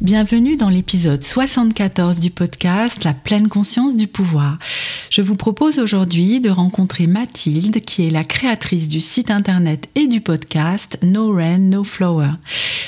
[0.00, 4.56] Bienvenue dans l'épisode 74 du podcast La pleine conscience du pouvoir.
[5.10, 10.06] Je vous propose aujourd'hui de rencontrer Mathilde, qui est la créatrice du site internet et
[10.06, 12.30] du podcast No Rain, No Flower.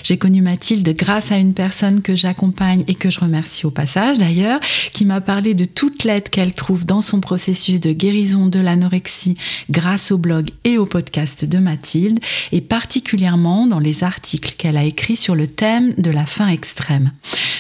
[0.05, 4.17] J'ai connu Mathilde grâce à une personne que j'accompagne et que je remercie au passage
[4.17, 4.61] d'ailleurs,
[4.95, 9.37] qui m'a parlé de toute l'aide qu'elle trouve dans son processus de guérison de l'anorexie
[9.69, 12.21] grâce au blog et au podcast de Mathilde,
[12.53, 17.02] et particulièrement dans les articles qu'elle a écrits sur le thème de la faim extrême.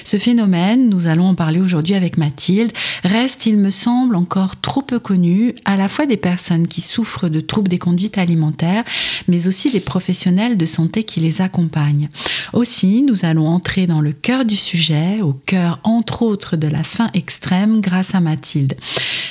[0.04, 2.72] Ce phénomène, nous allons en parler aujourd'hui avec Mathilde,
[3.04, 7.28] reste, il me semble, encore trop peu connu, à la fois des personnes qui souffrent
[7.28, 8.84] de troubles des conduites alimentaires,
[9.28, 12.10] mais aussi des professionnels de santé qui les accompagnent.
[12.52, 16.82] Aussi, nous allons entrer dans le cœur du sujet, au cœur entre autres de la
[16.82, 18.74] faim extrême grâce à Mathilde.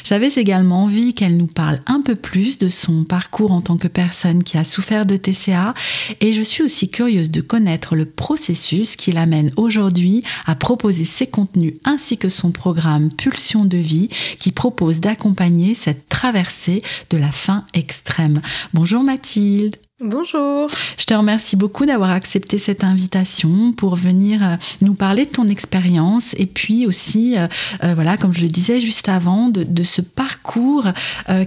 [0.04, 3.88] J'avais également envie qu'elle nous parle un peu plus de son parcours en tant que
[3.88, 5.74] personne qui a souffert de TCA
[6.20, 10.01] et je suis aussi curieuse de connaître le processus qui l'amène aujourd'hui
[10.46, 16.10] à proposer ses contenus ainsi que son programme Pulsion de vie qui propose d'accompagner cette
[16.10, 18.42] traversée de la faim extrême.
[18.74, 19.78] Bonjour Mathilde.
[20.04, 20.68] Bonjour.
[20.98, 25.48] Je te remercie beaucoup d'avoir accepté cette invitation pour venir euh, nous parler de ton
[25.48, 27.48] expérience et puis aussi, euh,
[27.84, 30.88] euh, voilà, comme je le disais juste avant, de, ce parcours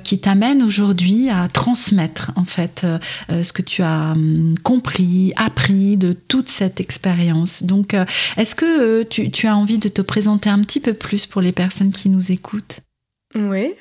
[0.03, 2.87] qui t'amène aujourd'hui à transmettre en fait
[3.31, 7.63] ce que tu as hum, compris, appris de toute cette expérience.
[7.63, 7.95] Donc,
[8.37, 11.91] est-ce que tu as envie de te présenter un petit peu plus pour les personnes
[11.91, 12.84] qui nous écoutent?
[13.35, 13.75] Oui,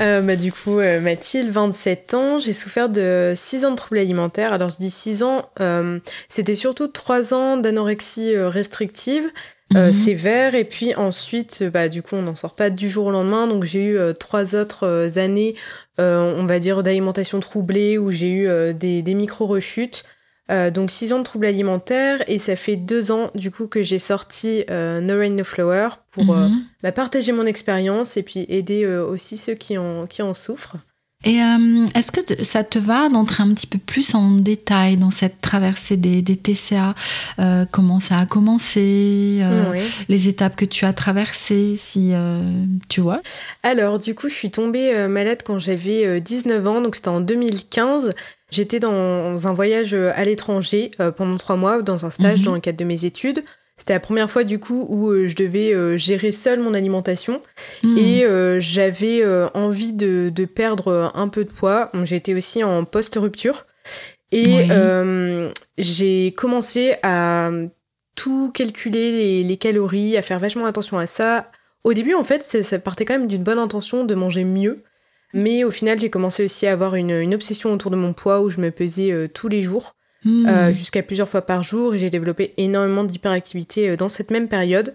[0.00, 3.98] euh, bah, du coup, euh, Mathilde, 27 ans, j'ai souffert de 6 ans de troubles
[3.98, 4.52] alimentaires.
[4.52, 9.30] Alors, je dis 6 ans, euh, c'était surtout 3 ans d'anorexie restrictive,
[9.72, 9.92] mhm.
[9.92, 13.46] sévère, et puis ensuite, bah, du coup, on n'en sort pas du jour au lendemain.
[13.46, 15.54] Donc, j'ai eu 3 autres années,
[15.98, 20.02] on va dire, d'alimentation troublée, où j'ai eu des, des micro-rechutes.
[20.50, 23.82] Euh, donc 6 ans de troubles alimentaires et ça fait 2 ans du coup que
[23.82, 26.62] j'ai sorti euh, No Rain No Flower pour euh, mhm.
[26.84, 30.76] bah, partager mon expérience et puis aider aussi ceux qui en, qui en souffrent.
[31.24, 31.38] Et
[31.94, 35.96] est-ce que ça te va d'entrer un petit peu plus en détail dans cette traversée
[35.96, 36.94] des, des TCA
[37.72, 39.42] Comment ça a commencé
[40.08, 42.12] Les étapes que tu as traversées, si
[42.88, 43.22] tu vois?
[43.64, 48.12] Alors, du coup, je suis tombée malade quand j'avais 19 ans, donc c'était en 2015.
[48.50, 52.44] J'étais dans un voyage euh, à l'étranger euh, pendant trois mois, dans un stage mhm.
[52.44, 53.44] dans le cadre de mes études.
[53.76, 57.42] C'était la première fois du coup où euh, je devais gérer seule mon alimentation
[57.82, 57.98] mhm.
[57.98, 59.22] et j'avais
[59.54, 61.90] envie de, perdre un peu de poids.
[62.04, 63.66] J'étais aussi en post-rupture
[64.32, 64.66] et
[65.76, 67.50] j'ai commencé à
[68.14, 71.50] tout calculer les, calories, à faire vachement attention à ça.
[71.84, 74.82] Au début, en fait, ça partait quand même d'une bonne intention de manger mieux.
[75.36, 78.48] Mais au final, j'ai commencé aussi à avoir une, obsession autour de mon poids où
[78.48, 80.46] je me pesais euh, tous les jours, hmm.
[80.48, 81.94] euh, jusqu'à plusieurs fois par jour.
[81.94, 84.94] Et j'ai développé énormément d'hyperactivité euh, dans cette même période.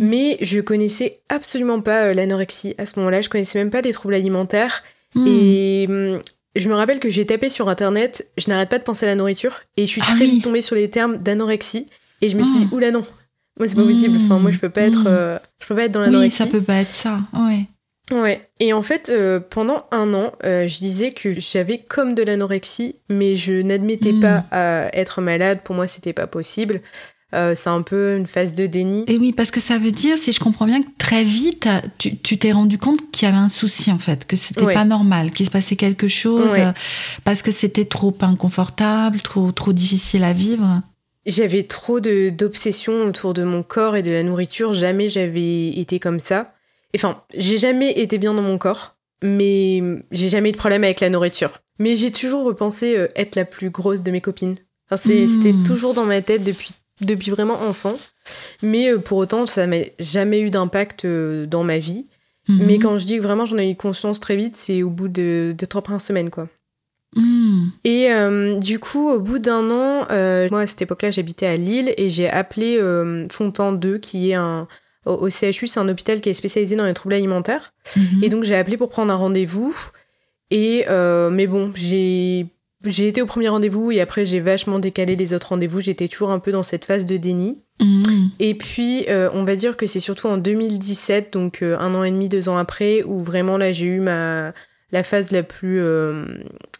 [0.00, 3.22] Mais je connaissais absolument pas l'anorexie à ce moment-là.
[3.22, 4.84] Je connaissais même pas les troubles alimentaires.
[5.16, 5.26] Hmm.
[5.26, 6.20] Et hum,
[6.54, 9.16] je me rappelle que j'ai tapé sur internet, je n'arrête pas de penser à la
[9.16, 9.62] nourriture.
[9.76, 11.88] Et je suis ah très vite tombée sur les termes d'anorexie.
[12.20, 12.74] Et je me suis dit, ah.
[12.74, 13.02] oula non,
[13.58, 14.16] moi c'est pas possible.
[14.22, 15.40] Enfin, moi je peux pas être, hmm.
[15.58, 16.42] je peux pas être dans l'anorexie.
[16.42, 17.18] Oui, ça peut pas être ça.
[17.34, 17.66] Ouais.
[18.10, 18.48] Ouais.
[18.58, 22.96] Et en fait, euh, pendant un an, euh, je disais que j'avais comme de l'anorexie,
[23.08, 24.46] mais je n'admettais pas hmm.
[24.50, 25.60] à être malade.
[25.62, 26.80] Pour moi, c'était pas possible.
[27.34, 29.04] Euh, c'est un peu une phase de déni.
[29.06, 31.66] Et oui, parce que ça veut dire, si je comprends bien, que très vite,
[31.98, 35.30] tu t'es rendu compte qu'il y avait un souci, en fait, que c'était pas normal,
[35.30, 36.54] qu'il se passait quelque chose,
[37.24, 40.82] parce que c'était trop inconfortable, trop, trop difficile à vivre.
[41.24, 44.74] J'avais trop d'obsessions autour de mon corps et de la nourriture.
[44.74, 46.52] Jamais j'avais été comme ça.
[46.94, 51.00] Enfin, j'ai jamais été bien dans mon corps, mais j'ai jamais eu de problème avec
[51.00, 51.60] la nourriture.
[51.78, 54.56] Mais j'ai toujours repensé euh, être la plus grosse de mes copines.
[54.90, 55.26] Enfin, hmm.
[55.26, 57.98] C'était toujours dans ma tête depuis, depuis vraiment enfant.
[58.62, 62.06] Mais euh, pour autant, ça m'a jamais eu d'impact euh, dans ma vie.
[62.48, 62.58] Hmm.
[62.66, 65.08] Mais quand je dis que vraiment j'en ai eu conscience très vite, c'est au bout
[65.08, 66.48] de, de trois premières semaines, quoi.
[67.14, 67.68] Hmm.
[67.84, 68.08] Et
[68.58, 70.06] du coup, au bout d'un an,
[70.50, 72.80] moi à cette époque-là, j'habitais à Lille et j'ai appelé
[73.30, 74.66] Fontan 2, qui est un,
[75.04, 77.72] au, CHU, c'est un hôpital qui est spécialisé dans les troubles alimentaires.
[77.96, 78.24] Mhm.
[78.24, 79.74] Et donc j'ai appelé pour prendre un rendez-vous.
[80.50, 82.46] Et euh, mais bon, j'ai
[82.84, 85.80] j'ai été au premier rendez-vous et après j'ai vachement décalé les autres rendez-vous.
[85.80, 87.58] J'étais toujours un peu dans cette phase de déni.
[87.80, 88.30] Mhm.
[88.38, 92.04] Et puis euh, on va dire que c'est surtout en 2017, donc euh, un an
[92.04, 94.52] et demi, deux ans après, où vraiment là j'ai eu ma
[94.92, 95.82] la phase la plus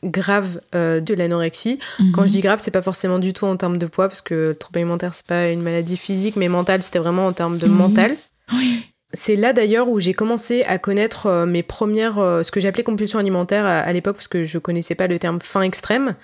[0.04, 1.78] grave de l'anorexie.
[1.98, 2.12] Mhm.
[2.12, 4.48] Quand je dis grave, c'est pas forcément du tout en termes de poids, parce que
[4.48, 7.66] le trouble alimentaire, c'est pas une maladie physique, mais mentale, c'était vraiment en termes de
[7.66, 8.16] mental.
[8.52, 8.86] Oui.
[9.14, 12.82] C'est là d'ailleurs où j'ai commencé à connaître euh, mes premières, euh, ce que j'appelais
[12.82, 16.14] compulsion alimentaire à, l'époque, parce que je connaissais pas le terme faim extrême.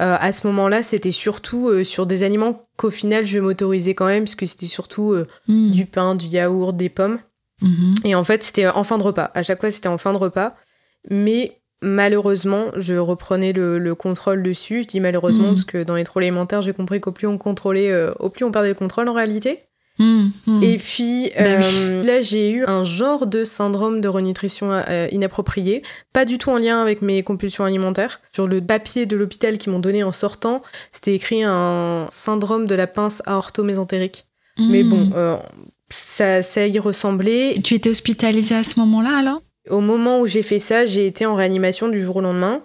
[0.00, 4.24] Euh, à ce moment-là, c'était surtout sur des aliments qu'au final je m'autorisais quand même,
[4.24, 5.16] parce que c'était surtout
[5.48, 5.70] hmm.
[5.72, 7.18] du pain, du yaourt, des pommes.
[7.60, 7.94] Mhm.
[8.04, 9.32] Et en fait, c'était en fin de repas.
[9.34, 10.54] À chaque fois, c'était en fin de repas.
[11.10, 14.82] Mais malheureusement, je reprenais le, contrôle dessus.
[14.82, 15.54] Je dis malheureusement, hmm.
[15.54, 18.50] parce que dans les troubles alimentaires, j'ai compris qu'au plus on contrôlait, au plus on
[18.50, 19.68] perdait le contrôle en réalité.
[19.98, 20.62] Mmh, mmh.
[20.62, 25.82] Et puis bah euh, là, j'ai eu un genre de syndrome de renutrition euh, inappropriée,
[26.12, 28.20] pas du tout en lien avec mes compulsions alimentaires.
[28.32, 30.62] Sur le papier de l'hôpital qu'ils m'ont donné en sortant,
[30.92, 34.26] c'était écrit un syndrome de la pince aorto-mésentérique.
[34.60, 35.36] Mais bon, euh,
[35.88, 37.60] ça, ça y ressemblait.
[37.62, 39.40] Tu étais hospitalisée à ce moment-là alors?
[39.70, 42.62] Au moment où j'ai fait ça, j'ai été en réanimation du jour au lendemain.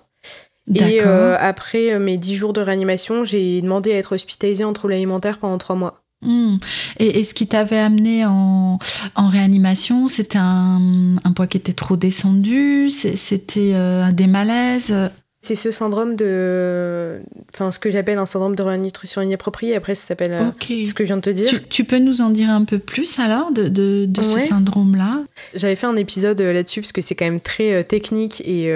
[0.73, 5.38] Et après mes dix jours de réanimation, j'ai demandé à être hospitalisée en troubles alimentaires
[5.38, 6.03] pendant trois mois.
[6.23, 6.55] Hmm.
[7.00, 8.79] Et, ce qui t'avait amené en,
[9.17, 14.94] réanimation, c'était un, poids qui était trop descendu, c'était euh, des malaises
[15.43, 17.21] c'est ce syndrome de.
[17.53, 19.75] Enfin, ce que j'appelle un syndrome de nutrition inappropriée.
[19.75, 21.49] Après, ça s'appelle euh, ce que je viens de te dire.
[21.69, 25.23] Tu, peux nous en dire un peu plus alors de, de, ce syndrome-là?
[25.53, 28.73] J'avais fait un épisode euh, là-dessus parce que c'est quand même très technique et,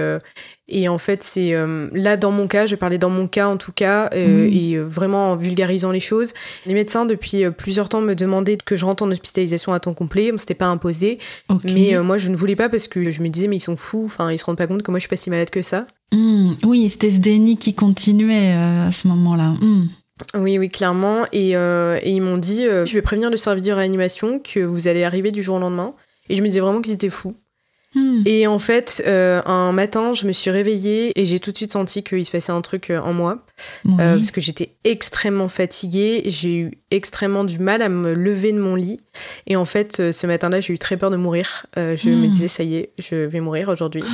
[0.69, 3.57] et en fait, c'est euh, là dans mon cas, je parlais dans mon cas en
[3.57, 6.33] tout cas, euh, et euh, vraiment en vulgarisant les choses.
[6.65, 10.31] Les médecins depuis plusieurs temps me demandaient que je rentre en hospitalisation à temps complet.
[10.37, 11.19] C'était pas imposé,
[11.63, 14.03] mais moi je ne voulais pas parce que je me disais mais ils sont fous.
[14.05, 15.87] Enfin, ils se rendent pas compte que moi je suis pas si malade que ça.
[16.11, 16.53] Hmm.
[16.63, 19.49] Oui, c'était ce déni qui continuait à ce moment-là.
[19.61, 19.87] Hmm.
[20.35, 21.25] Oui, oui, clairement.
[21.31, 25.03] Et, et ils m'ont dit, je vais prévenir le service de réanimation que vous allez
[25.03, 25.93] arriver du jour au lendemain.
[26.29, 27.35] Et je me disais vraiment qu'ils étaient fous.
[27.95, 28.21] Hmm.
[28.25, 31.71] Et en fait, euh, un matin, je me suis réveillée et j'ai tout de suite
[31.71, 33.45] senti qu'il se passait un truc euh, en moi.
[33.85, 38.59] Euh, parce que j'étais extrêmement fatiguée, j'ai eu extrêmement du mal à me lever de
[38.59, 38.97] mon lit.
[39.47, 41.65] Et en fait, ce matin-là, j'ai eu très peur de mourir.
[41.75, 44.03] je me disais, ça y est, je vais mourir aujourd'hui.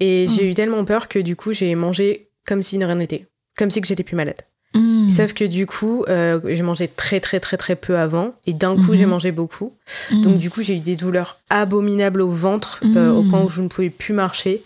[0.00, 3.26] Et j'ai eu tellement peur que du coup, j'ai mangé comme si ne rien n'était.
[3.56, 4.42] Comme si que j'étais plus malade.
[4.74, 5.10] Mm.
[5.10, 8.74] Sauf que du coup, euh, j'ai mangé très très très très peu avant et d'un
[8.76, 9.08] coup j'ai mm-hmm.
[9.08, 9.74] mangé beaucoup.
[10.10, 10.22] Mm.
[10.22, 13.62] Donc du coup j'ai eu des douleurs abominables au ventre euh, au point où je
[13.62, 14.62] ne pouvais plus marcher.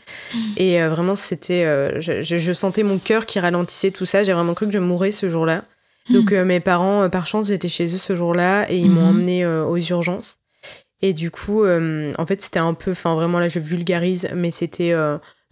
[0.56, 1.64] Et euh, vraiment c'était,
[2.00, 4.24] je, sentais mon cœur qui ralentissait tout ça.
[4.24, 5.64] J'ai vraiment cru que je mourrais ce jour-là.
[6.10, 9.76] Donc mes parents, par chance, j'étais chez eux ce jour-là et ils m'ont emmené aux
[9.76, 10.37] urgences.
[11.00, 14.92] Et du coup, en fait c'était un peu, enfin vraiment là je vulgarise, mais c'était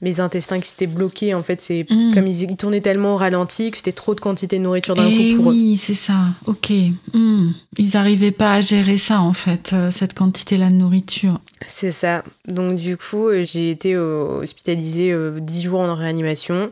[0.02, 1.34] mes intestins qui s'étaient bloqués.
[1.34, 2.12] En fait, c'est mm.
[2.14, 5.34] comme ils, tournaient tellement au ralenti que c'était trop de quantité de nourriture d'un eh
[5.34, 5.54] coup pour eux.
[5.54, 6.18] Oui, c'est ça.
[6.46, 6.70] Ok.
[7.14, 7.50] Mm.
[7.78, 11.40] Ils n'arrivaient pas à gérer ça, en fait, euh, cette quantité-là de nourriture.
[11.66, 12.24] C'est ça.
[12.46, 16.70] Donc, du coup, euh, j'ai été hospitalisée euh, dix jours en réanimation,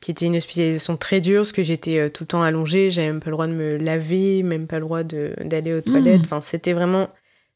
[0.00, 3.20] qui était une hospitalisation très dure, parce que j'étais tout le temps allongée, j'avais même
[3.20, 6.20] pas le droit de me laver, même pas le droit d'aller aux toilettes.
[6.20, 6.24] Mm.
[6.24, 7.08] Enfin, c'était vraiment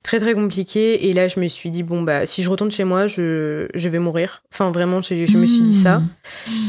[0.02, 1.08] très très compliqué.
[1.08, 3.88] Et là je me suis dit bon bah si je retourne chez moi je, je
[3.88, 4.42] vais mourir.
[4.52, 6.02] Enfin vraiment je, me suis dit ça.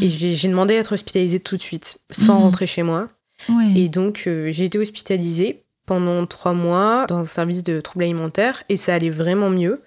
[0.02, 2.44] Et j'ai demandé à être hospitalisée tout de suite sans mmh.
[2.44, 3.10] rentrer chez moi.
[3.76, 8.64] Et donc euh, j'ai été hospitalisée pendant trois mois dans un service de troubles alimentaires.
[8.70, 9.82] Et ça allait vraiment mieux.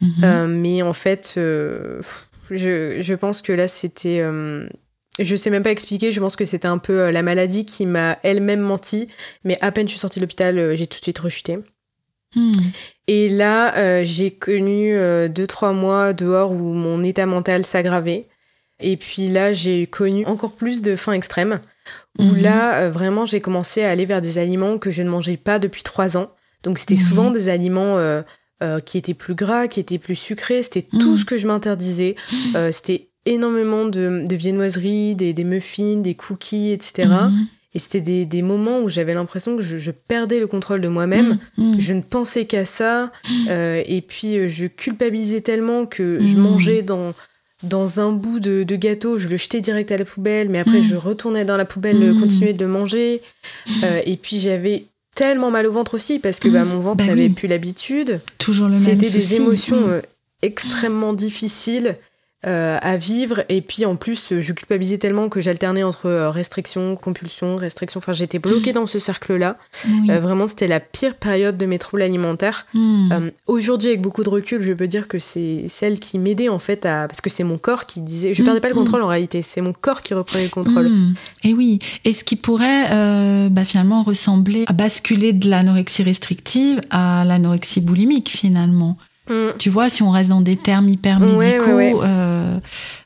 [0.00, 0.24] Mmh.
[0.24, 2.00] euh, mais en fait euh,
[2.50, 4.22] je, je, pense que là c'était
[5.20, 8.18] je sais même pas expliquer, je pense que c'était un peu la maladie qui m'a
[8.24, 9.06] elle-même menti,
[9.44, 11.58] mais à peine je suis sortie de l'hôpital, j'ai tout de suite rechuté.
[12.34, 12.52] Hmm.
[13.06, 17.64] Et là, euh, j'ai connu 2 euh, deux, trois mois dehors où mon état mental
[17.64, 18.26] s'aggravait.
[18.80, 21.60] Et puis là, j'ai connu encore plus de faim extrême,
[22.18, 22.36] où hmm.
[22.36, 25.58] là, euh, vraiment, j'ai commencé à aller vers des aliments que je ne mangeais pas
[25.58, 26.30] depuis trois ans.
[26.62, 27.08] Donc, c'était hmm.
[27.08, 27.98] souvent des aliments
[28.86, 30.62] qui étaient plus gras, qui étaient plus sucrés.
[30.62, 32.16] C'était tout ce que je m'interdisais.
[32.70, 37.08] c'était énormément de, viennoiseries, des, des, muffins, des cookies, etc.
[37.74, 40.88] Et c'était des, des, moments où j'avais l'impression que je, je, perdais le contrôle de
[40.88, 41.38] moi-même.
[41.56, 41.80] Mmh, mmh.
[41.80, 43.10] Je ne pensais qu'à ça.
[43.48, 47.14] Euh, et puis, euh, je culpabilisais tellement que je mangeais dans,
[47.62, 50.82] dans un bout de, de, gâteau, je le jetais direct à la poubelle, mais après,
[50.82, 53.22] je retournais dans la poubelle, continuer de le manger.
[53.82, 57.06] Euh, et puis, j'avais tellement mal au ventre aussi parce que bah, mon ventre bah
[57.06, 58.20] n'avait plus l'habitude.
[58.38, 60.00] Toujours le même C'était des émotions
[60.42, 61.96] extrêmement difficiles.
[62.46, 63.42] Euh, à vivre.
[63.48, 67.98] Et puis en plus, je culpabilisais tellement que j'alternais entre euh, restriction, compulsion, restriction.
[67.98, 69.56] Enfin, j'étais bloquée dans ce cercle-là.
[70.10, 72.66] Euh, vraiment, c'était la pire période de mes troubles alimentaires.
[72.74, 73.30] Hmm.
[73.46, 76.84] Aujourd'hui, avec beaucoup de recul, je peux dire que c'est celle qui m'aidait en fait
[76.84, 77.08] à.
[77.08, 78.34] Parce que c'est mon corps qui disait.
[78.34, 78.78] Je perdais pas le hmm.
[78.78, 80.88] contrôle en réalité, c'est mon corps qui reprenait le contrôle.
[80.88, 81.14] Hmm.
[81.44, 81.78] Et oui.
[82.04, 88.28] Et ce qui pourrait bah, finalement ressembler à basculer de l'anorexie restrictive à l'anorexie boulimique
[88.28, 88.98] finalement.
[89.28, 89.56] Mm.
[89.58, 92.58] Tu vois, si on reste dans des termes hyper médicaux, euh,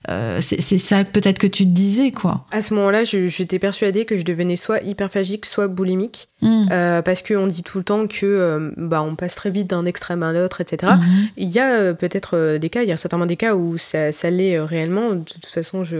[0.08, 2.46] euh, c'est ça peut-être que tu te disais, quoi.
[2.50, 6.68] À ce moment-là, j'étais persuadée que je devenais soit hyperphagique, soit boulimique, mm.
[6.70, 10.22] euh, parce qu'on dit tout le temps que bah, on passe très vite d'un extrême
[10.22, 10.92] à l'autre, etc.
[10.92, 11.30] Mm-hmm.
[11.36, 14.30] Il y a peut-être des cas, il y a certainement des cas où ça, ça
[14.30, 15.10] l'est réellement.
[15.10, 15.98] De toute façon, je,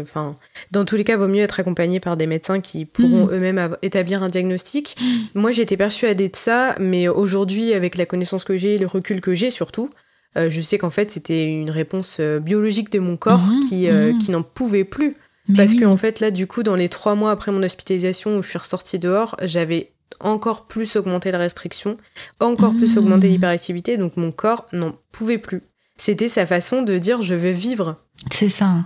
[0.71, 3.33] dans tous les cas, il vaut mieux être accompagné par des médecins qui pourront mm.
[3.33, 4.97] eux-mêmes établir un diagnostic.
[5.35, 9.35] Moi, j'étais persuadée de ça, mais aujourd'hui, avec la connaissance que j'ai, le recul que
[9.35, 9.91] j'ai surtout,
[10.39, 13.89] euh, je sais qu'en fait, c'était une réponse euh, biologique de mon corps mhm, qui,
[13.89, 14.19] euh, mhm.
[14.19, 15.15] qui n'en pouvait plus.
[15.57, 18.43] parce que, en fait, là, du coup, dans les trois mois après mon hospitalisation où
[18.43, 21.97] je suis ressortie dehors, j'avais encore plus augmenté la restriction,
[22.41, 22.99] encore plus mhm.
[22.99, 25.63] augmenté l'hyperactivité, donc mon corps n'en pouvait plus.
[25.97, 27.97] C'était sa façon de dire je veux vivre.
[28.31, 28.85] C'est ça.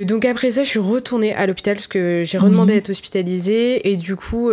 [0.00, 3.88] Donc après ça, je suis retournée à l'hôpital parce que j'ai redemandé à être hospitalisée.
[3.88, 4.50] Et du coup,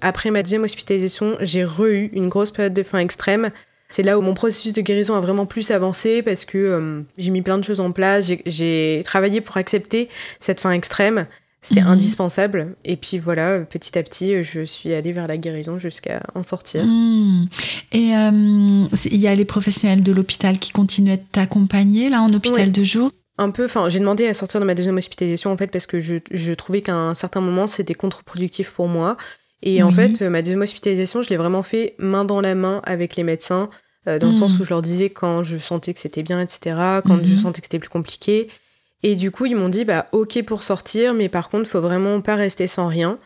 [0.00, 3.50] après ma deuxième hospitalisation, j'ai re-eu une grosse période de faim extrême
[3.88, 7.30] c'est là où mon processus de guérison a vraiment plus avancé parce que euh, j'ai
[7.30, 10.08] mis plein de choses en place, j'ai travaillé pour accepter
[10.40, 11.26] cette fin extrême.
[11.60, 11.88] C'était mhm.
[11.88, 12.76] indispensable.
[12.84, 16.84] Et puis voilà, petit à petit, je suis allée vers la guérison jusqu'à en sortir.
[16.84, 17.48] Mhm.
[17.92, 22.32] Et euh, il y a les professionnels de l'hôpital qui continuent à t'accompagner là en
[22.32, 23.10] hôpital de jour?
[23.38, 26.00] Un peu, enfin, j'ai demandé à sortir de ma deuxième hospitalisation en fait parce que
[26.00, 29.16] je, je trouvais qu'à un certain moment c'était contre-productif pour moi
[29.62, 33.16] et en fait, ma deuxième hospitalisation, je l'ai vraiment fait main dans la main avec
[33.16, 33.70] les médecins,
[34.06, 34.62] euh, dans le sens hmm.
[34.62, 37.36] où je leur disais quand je sentais que c'était bien, etc., quand je mhm.
[37.36, 38.48] sentais que c'était plus compliqué.
[39.02, 42.20] Et du coup, ils m'ont dit, bah, ok pour sortir, mais par contre, faut vraiment
[42.20, 43.18] pas rester sans rien.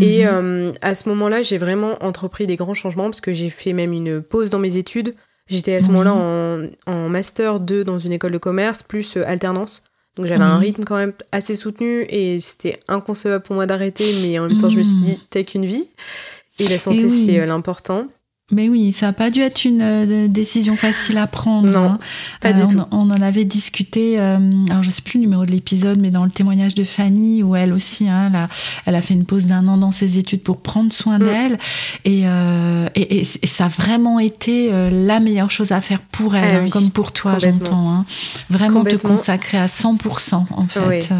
[0.00, 0.30] Et mhm.
[0.32, 3.92] euh, à ce moment-là, j'ai vraiment entrepris des grands changements parce que j'ai fait même
[3.92, 5.14] une pause dans mes études.
[5.48, 9.26] J'étais à ce moment-là en, en, master 2 dans une école de commerce, plus euh,
[9.26, 9.82] alternance.
[10.20, 14.38] Donc j'avais un rythme quand même assez soutenu et c'était inconcevable pour moi d'arrêter, mais
[14.38, 15.88] en même temps je me suis dit, t'as qu'une vie.
[16.58, 18.06] Et la santé, c'est euh, l'important.
[18.52, 21.70] Mais oui, ça n'a pas dû être une euh, décision facile à prendre.
[21.70, 21.98] Non, hein.
[22.40, 22.78] pas du euh, tout.
[22.90, 24.38] On, en avait discuté, euh,
[24.68, 27.42] alors je ne sais plus le numéro de l'épisode, mais dans le témoignage de Fanny,
[27.42, 28.48] où elle aussi, hein, elle, a,
[28.86, 31.22] elle, a, fait une pause d'un an dans ses études pour prendre soin mm.
[31.22, 31.58] d'elle.
[32.04, 32.24] Et,
[32.96, 36.90] et, ça a vraiment été la meilleure chose à faire pour elle, ah hein, comme
[36.90, 38.04] pour toi, j'entends.
[38.48, 41.10] Vraiment te consacrer à 100% en fait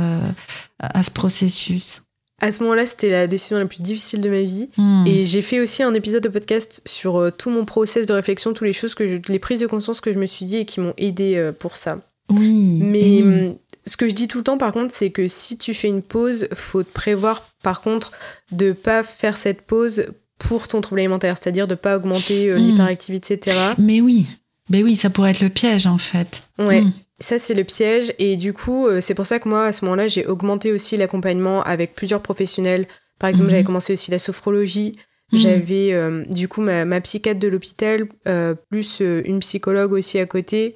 [0.81, 2.03] à ce processus.
[2.41, 4.69] À ce moment-là, c'était la décision la plus difficile de ma vie.
[4.77, 5.05] Hmm.
[5.07, 8.53] Et j'ai fait aussi un épisode de podcast sur euh, tout mon process de réflexion,
[8.53, 10.65] toutes les choses que je, les prises de conscience que je me suis dit et
[10.65, 12.01] qui m'ont aidé euh, pour ça.
[12.31, 12.81] Oui.
[12.83, 13.57] Mais hum,
[13.87, 16.03] ce que je dis tout le temps, par contre, c'est que si tu fais une
[16.03, 18.13] pause, faut te prévoir, par contre,
[18.53, 20.07] de pas faire cette pause
[20.39, 22.63] pour ton trouble alimentaire, c'est-à-dire de pas augmenter euh, hmm.
[22.63, 23.57] l'hyperactivité, etc.
[23.79, 24.27] Mais oui.
[24.71, 26.43] Mais oui, ça pourrait être le piège en fait.
[26.59, 26.85] Ouais.
[27.21, 28.12] Ça, c'est le piège.
[28.19, 30.97] Et du coup, euh, c'est pour ça que moi, à ce moment-là, j'ai augmenté aussi
[30.97, 32.87] l'accompagnement avec plusieurs professionnels.
[33.19, 33.50] Par exemple, mhm.
[33.50, 34.97] j'avais commencé aussi la sophrologie.
[35.33, 35.39] Mhm.
[35.39, 40.27] J'avais euh, du coup ma, ma psychiatre de l'hôpital, euh, plus une psychologue aussi à
[40.27, 40.75] côté.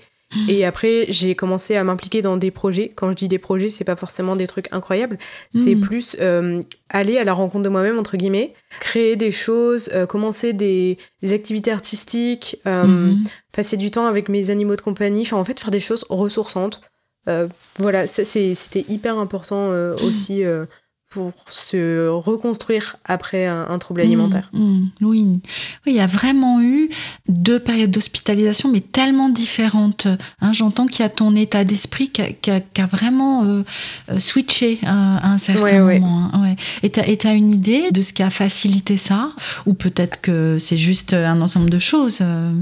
[0.48, 2.90] Et après, j'ai commencé à m'impliquer dans des projets.
[2.94, 5.18] Quand je dis des projets, c'est pas forcément des trucs incroyables.
[5.54, 5.80] C'est hmm.
[5.80, 10.52] plus euh, aller à la rencontre de moi-même, entre guillemets, créer des choses, euh, commencer
[10.52, 13.24] des, activités artistiques, euh, hmm.
[13.52, 15.22] passer du temps avec mes animaux de compagnie.
[15.22, 16.80] Enfin, en fait, faire des choses ressourçantes.
[17.78, 19.68] voilà, c'était hyper important
[20.02, 20.42] aussi
[21.10, 24.50] pour se reconstruire après un, trouble mmh, alimentaire.
[24.52, 25.40] Mmh, oui.
[25.86, 26.88] oui, il y a vraiment eu
[27.28, 30.08] deux périodes d'hospitalisation, mais tellement différentes.
[30.40, 33.62] Hein, J'entends qu'il y a ton état d'esprit qui a, vraiment euh,
[34.10, 36.30] euh, switché à, un certain moment.
[36.32, 39.30] Hein, et tu as, une idée de ce qui a facilité ça?
[39.66, 42.18] Ou peut-être que c'est juste un ensemble de choses?
[42.22, 42.52] Euh?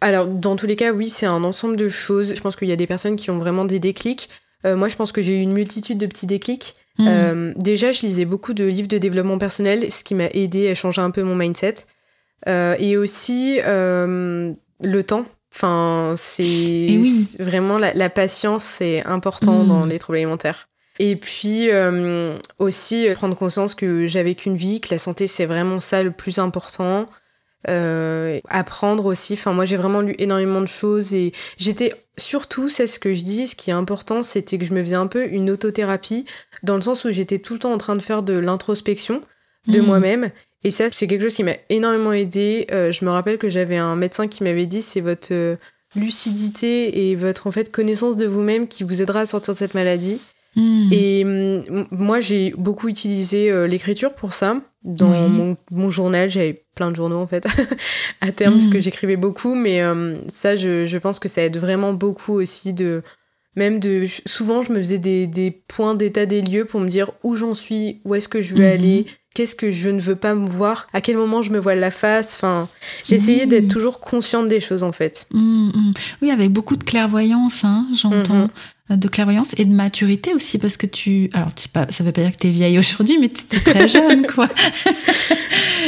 [0.00, 2.34] alors, dans tous les cas, oui, c'est un ensemble de choses.
[2.34, 4.28] Je pense qu'il y a des personnes qui ont vraiment des déclics.
[4.64, 6.74] moi, je pense que j'ai eu une multitude de petits déclics.
[6.98, 7.06] Hmm.
[7.08, 10.74] Euh, déjà, je lisais beaucoup de livres de développement personnel, ce qui m'a aidé à
[10.74, 11.74] changer un peu mon mindset.
[12.46, 15.24] Euh, et aussi euh, le temps.
[15.52, 16.98] Enfin, c'est
[17.38, 19.68] vraiment la, patience, c'est important hmm.
[19.68, 20.68] dans les troubles alimentaires.
[21.00, 21.68] Et puis
[22.58, 26.38] aussi prendre conscience que j'avais qu'une vie, que la santé c'est vraiment ça le plus
[26.38, 27.06] important.
[27.68, 29.34] Apprendre aussi.
[29.34, 33.22] Enfin, moi, j'ai vraiment lu énormément de choses et j'étais surtout, c'est ce que je
[33.22, 36.24] dis, ce qui est important, c'était que je me faisais un peu une autothérapie
[36.62, 39.22] dans le sens où j'étais tout le temps en train de faire de l'introspection
[39.66, 39.84] de hmm.
[39.84, 40.30] moi-même.
[40.62, 42.66] Et ça, c'est quelque chose qui m'a énormément aidé.
[42.72, 45.56] Euh, je me rappelle que j'avais un médecin qui m'avait dit c'est votre euh,
[45.94, 49.74] lucidité et votre en fait connaissance de vous-même qui vous aidera à sortir de cette
[49.74, 50.20] maladie.
[50.56, 50.88] Hmm.
[50.92, 54.60] Et mm, moi, j'ai beaucoup utilisé euh, l'écriture pour ça.
[54.82, 57.46] Dans mon, journal, j'avais plein de journaux en fait,
[58.20, 58.82] à terme, parce que hmm.
[58.82, 59.54] j'écrivais beaucoup.
[59.54, 63.02] Mais euh, ça, je, je, pense que ça aide vraiment beaucoup aussi de.
[63.56, 64.04] Même de.
[64.26, 67.54] Souvent, je me faisais des, des points d'état des lieux pour me dire où j'en
[67.54, 68.74] suis, où est-ce que je veux hmm.
[68.74, 71.74] aller, qu'est-ce que je ne veux pas me voir, à quel moment je me vois
[71.74, 72.34] la face.
[72.36, 72.68] Enfin,
[73.04, 75.26] j'essayais d'être toujours consciente des choses en fait.
[76.22, 78.48] Oui, avec beaucoup de clairvoyance, hein, j'entends.
[78.90, 82.20] Mhm de clairvoyance et de maturité aussi parce que tu alors pas, ça veut pas
[82.20, 84.46] dire que tu es vieille aujourd'hui mais tu es très jeune quoi.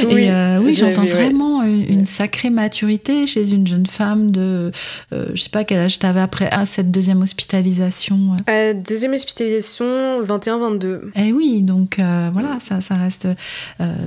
[0.06, 4.70] Oui, et euh, oui j'entends vraiment une, sacrée maturité chez une jeune femme de
[5.12, 9.12] euh, je sais pas quel âge tu avais après ah, cette deuxième hospitalisation euh, deuxième
[9.12, 13.28] hospitalisation 21 22 et oui donc voilà ça, ça reste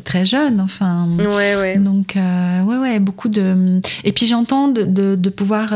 [0.03, 1.08] très jeune enfin.
[1.17, 1.77] Ouais ouais.
[1.77, 5.74] Donc ouais ouais beaucoup de et puis j'entends de, de, de pouvoir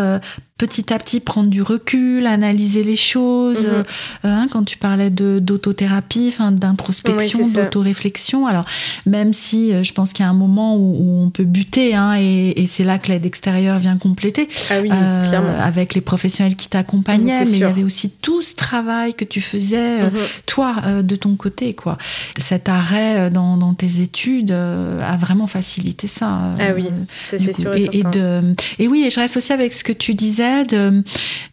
[0.57, 3.65] petit à petit prendre du recul, analyser les choses.
[3.65, 3.73] Mhm.
[3.73, 3.83] Euh,
[4.23, 8.45] hein, quand tu parlais d'autothérapie, d'introspection, d'autoréflexion.
[8.45, 8.65] Alors
[9.05, 12.15] même si euh, je pense qu'il y a un moment où, on peut buter, hein,
[12.19, 16.69] et, c'est là que l'aide extérieure vient compléter, ah oui, euh, avec les professionnels qui
[16.69, 20.11] t'accompagnaient, mais il y avait aussi tout ce travail que tu faisais mhm.
[20.45, 21.97] toi de ton côté, quoi.
[22.37, 26.53] Cet arrêt dans, tes études a vraiment facilité ça.
[26.59, 29.83] Ah oui, c'est sûr et, et, de, et oui, et je reste aussi avec ce
[29.83, 31.03] que tu disais de,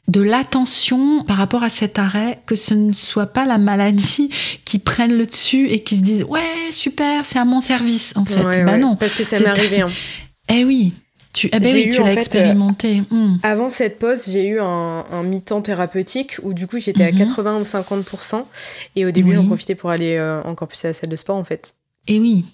[0.08, 4.30] de l'attention par rapport à cet arrêt, que ce ne soit pas la maladie
[4.64, 8.24] qui prenne le dessus et qui se dise ouais super c'est à mon service en
[8.24, 8.64] fait.
[8.64, 8.96] bah non.
[8.96, 9.80] Parce que ça m'est arrivé.
[9.80, 9.90] Hein.
[10.48, 10.92] Eh oui.
[11.32, 13.02] Tu, eh ben tu l'as expérimenté.
[13.12, 13.38] Euh, hmm.
[13.44, 17.60] Avant cette pause, j'ai eu un, mi-temps thérapeutique où du coup j'étais à 80 mhm.
[17.60, 18.44] ou 50%.
[18.96, 21.36] Et au début, j'en profitais pour aller euh, encore plus à la salle de sport
[21.36, 21.74] en fait.
[22.08, 22.44] Et oui.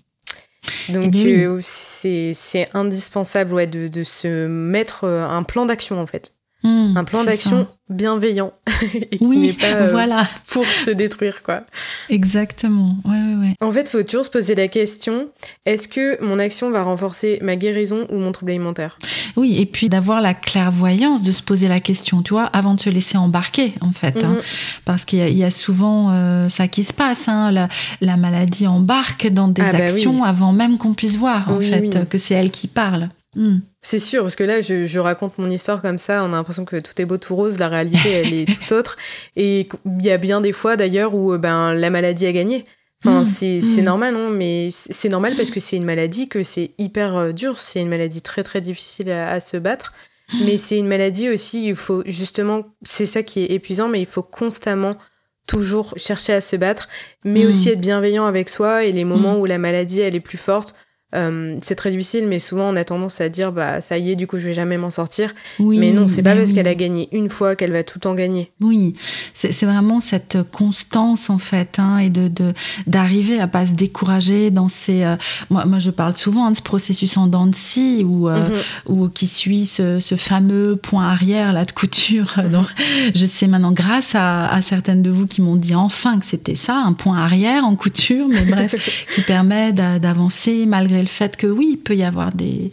[0.89, 6.07] Donc eh ben euh, c'est indispensable ouais, de, de, se mettre un plan d'action en
[6.07, 6.36] fait.
[6.67, 8.53] Hmm, un plan d'action bienveillant
[9.13, 10.27] et qui oui, pas euh, voilà.
[10.49, 11.61] pour se détruire quoi.
[12.09, 12.97] Exactement.
[13.05, 13.55] Ouais, ouais, ouais.
[13.61, 15.29] En fait, faut toujours se poser la question
[15.65, 18.99] est-ce que mon action va renforcer ma guérison ou mon trouble alimentaire?
[19.37, 22.81] Oui, et puis d'avoir la clairvoyance de se poser la question, tu vois, avant de
[22.81, 24.31] se laisser embarquer en fait, hein.
[24.31, 24.41] mhm.
[24.85, 27.29] parce qu'il y, a souvent euh, ça qui se passe.
[27.29, 27.52] Hein.
[28.00, 32.09] la, maladie embarque dans des ah bah actions avant même qu'on puisse voir en fait
[32.09, 33.11] que c'est elle qui parle.
[33.37, 33.59] Hmm.
[33.83, 36.81] C'est sûr, parce que là, je, raconte mon histoire comme ça, on a l'impression que
[36.81, 38.97] tout est beau, tout rose, la réalité, elle est tout autre.
[39.37, 42.65] Et il y a bien des fois, d'ailleurs, où euh, ben, la maladie a gagné.
[43.05, 43.27] Enfin, hmm.
[43.27, 43.85] c'est hmm.
[43.85, 47.59] normal, non Mais c'est normal parce que c'est une maladie, que c'est hyper euh, dur,
[47.59, 49.93] c'est une maladie très, très difficile à, se battre.
[50.45, 54.07] Mais c'est une maladie aussi, il faut justement, c'est ça qui est épuisant, mais il
[54.07, 54.97] faut constamment
[55.47, 56.89] toujours chercher à se battre,
[57.23, 60.39] mais aussi être bienveillant avec soi et les moments où la maladie, elle est plus
[60.39, 60.75] forte,
[61.17, 64.17] euh, c'est très difficile, mais souvent on a tendance à dire bah ça y est,
[64.17, 65.35] du coup je vais jamais m'en sortir.
[65.59, 68.52] mais non, c'est pas parce qu'elle a gagné une fois qu'elle va tout en gagner.
[68.61, 68.95] Oui,
[69.35, 72.31] c'est vraiment cette constance en fait, hein, et de
[72.87, 75.05] d'arriver à pas se décourager dans ces.
[75.05, 75.17] Euh,
[75.50, 78.49] moi, moi, je parle souvent de ce processus en dents de scie ou euh,
[78.89, 79.11] mhm.
[79.13, 82.35] qui suit ce, fameux point arrière là de couture.
[82.50, 82.67] Donc,
[83.15, 86.55] je sais maintenant grâce à, à certaines de vous qui m'ont dit enfin que c'était
[86.55, 91.47] ça, un point arrière en couture, mais bref, qui permet d'avancer malgré le fait que
[91.47, 92.71] oui, il peut y avoir des,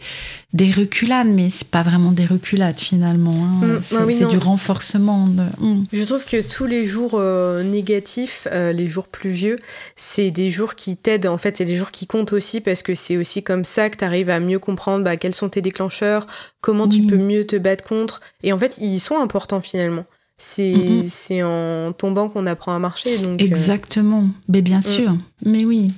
[0.52, 3.34] des reculades, mais c'est pas vraiment des reculades finalement.
[3.34, 3.66] Hein.
[3.66, 5.26] Mm, c'est du renforcement.
[5.58, 5.82] Mm.
[5.92, 9.56] Je trouve que tous les jours euh, négatifs, euh, les jours pluvieux,
[9.96, 11.26] c'est des jours qui t'aident.
[11.26, 13.96] En fait, c'est des jours qui comptent aussi parce que c'est aussi comme ça que
[13.96, 16.26] tu arrives à mieux comprendre bah, quels sont tes déclencheurs,
[16.60, 18.20] comment tu peux mieux te battre contre.
[18.42, 20.04] Et en fait, ils sont importants finalement.
[20.36, 21.44] C'est mm-hmm.
[21.44, 23.18] en tombant qu'on apprend à marcher.
[23.18, 24.28] Donc, euh, Exactement.
[24.48, 24.82] Mais bien mm.
[24.82, 25.16] sûr.
[25.44, 25.92] Mais oui.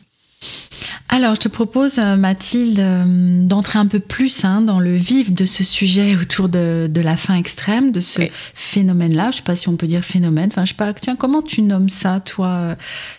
[1.09, 3.05] Alors, je te propose, euh, Mathilde, euh,
[3.41, 7.37] d'entrer un peu plus hein, dans le vif de ce sujet autour de, la faim
[7.37, 8.23] extrême, de ce
[8.55, 9.25] phénomène-là.
[9.25, 10.49] Je ne sais pas si on peut dire phénomène.
[10.51, 10.93] Enfin, je sais pas.
[10.95, 12.75] Tiens, comment tu nommes ça, toi, euh,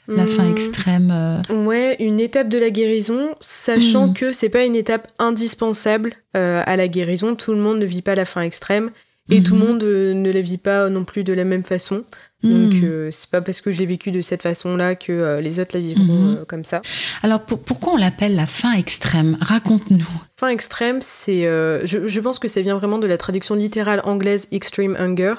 [0.08, 0.52] la faim hmm.
[0.52, 4.14] extrême Ouais, une étape de la guérison, sachant hmm.
[4.14, 7.36] que c'est pas une étape indispensable à la guérison.
[7.36, 8.92] Tout le monde ne vit pas la faim extrême.
[9.30, 9.68] Et tout le mhm.
[9.68, 12.06] monde euh, ne la vit pas non plus de la même façon.
[12.44, 15.60] Donc, euh, c'est pas parce que je l'ai vécu de cette façon-là que euh, les
[15.60, 16.46] autres la vivront mhm.
[16.48, 16.82] comme ça.
[17.24, 19.38] Alors, pourquoi on l'appelle la faim extrême?
[19.42, 20.08] Raconte-nous.
[20.38, 21.42] Faim extrême, c'est.
[21.44, 25.36] Je, pense que ça vient vraiment de la traduction littérale anglaise extreme hunger.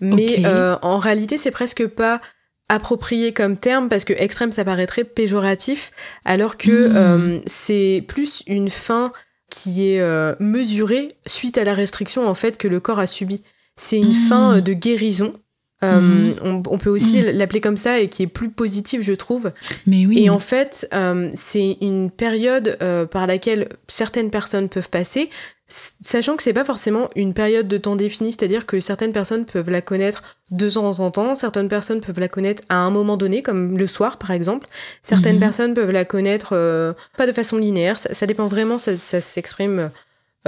[0.00, 0.42] Mais
[0.82, 2.20] en réalité, c'est presque pas
[2.68, 5.92] approprié comme terme parce que extrême, ça paraît très péjoratif,
[6.24, 9.12] alors que c'est plus une faim
[9.50, 13.42] qui est euh, mesurée suite à la restriction en fait que le corps a subi.
[13.76, 14.28] C'est une mmh.
[14.28, 15.34] fin euh, de guérison
[15.82, 16.62] Mhm.
[16.68, 17.30] on, peut aussi mhm.
[17.30, 19.50] l'appeler comme ça et qui est plus positif, je trouve.
[19.86, 20.22] Mais oui.
[20.22, 20.86] Et en fait,
[21.32, 22.76] c'est une période
[23.10, 25.30] par laquelle certaines personnes peuvent passer,
[25.70, 29.70] sachant que c'est pas forcément une période de temps définie, c'est-à-dire que certaines personnes peuvent
[29.70, 33.42] la connaître de temps en temps, certaines personnes peuvent la connaître à un moment donné,
[33.42, 34.66] comme le soir par exemple,
[35.02, 35.40] certaines mhm.
[35.40, 39.90] personnes peuvent la connaître euh, pas de façon linéaire, ça, dépend vraiment, ça, s'exprime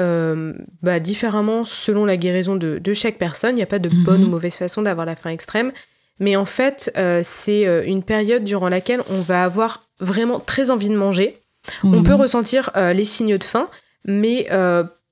[0.01, 4.23] euh, bah, différemment selon la guérison de, chaque personne, il n'y a pas de bonne
[4.23, 4.29] mhm.
[4.29, 5.73] ou mauvaise façon d'avoir la faim extrême,
[6.19, 10.89] mais en fait euh, c'est une période durant laquelle on va avoir vraiment très envie
[10.89, 11.39] de manger,
[11.85, 13.69] on peut ressentir les signes de faim,
[14.05, 14.49] mais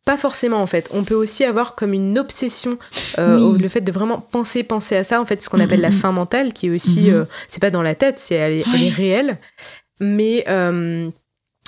[0.05, 0.89] pas forcément en fait.
[0.93, 2.79] On peut aussi avoir comme une obsession
[3.19, 5.21] euh, le fait de vraiment penser, penser à ça.
[5.21, 7.83] En fait, ce qu'on appelle la faim mentale, qui est aussi, euh, c'est pas dans
[7.83, 9.39] la tête, c'est elle, est réelle.
[10.01, 11.11] Mais euh,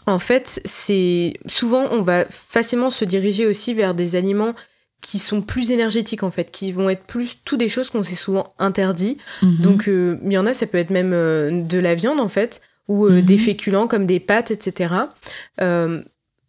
[0.07, 4.55] en fait, c'est souvent on va facilement se diriger aussi vers des aliments
[5.03, 8.15] qui sont plus énergétiques en fait, qui vont être plus tout des choses qu'on s'est
[8.15, 9.19] souvent interdit.
[9.43, 9.57] Mhm.
[9.59, 13.09] Donc il y en a, ça peut être même de la viande en fait ou
[13.09, 13.39] des mhm.
[13.39, 14.95] féculents comme des pâtes, etc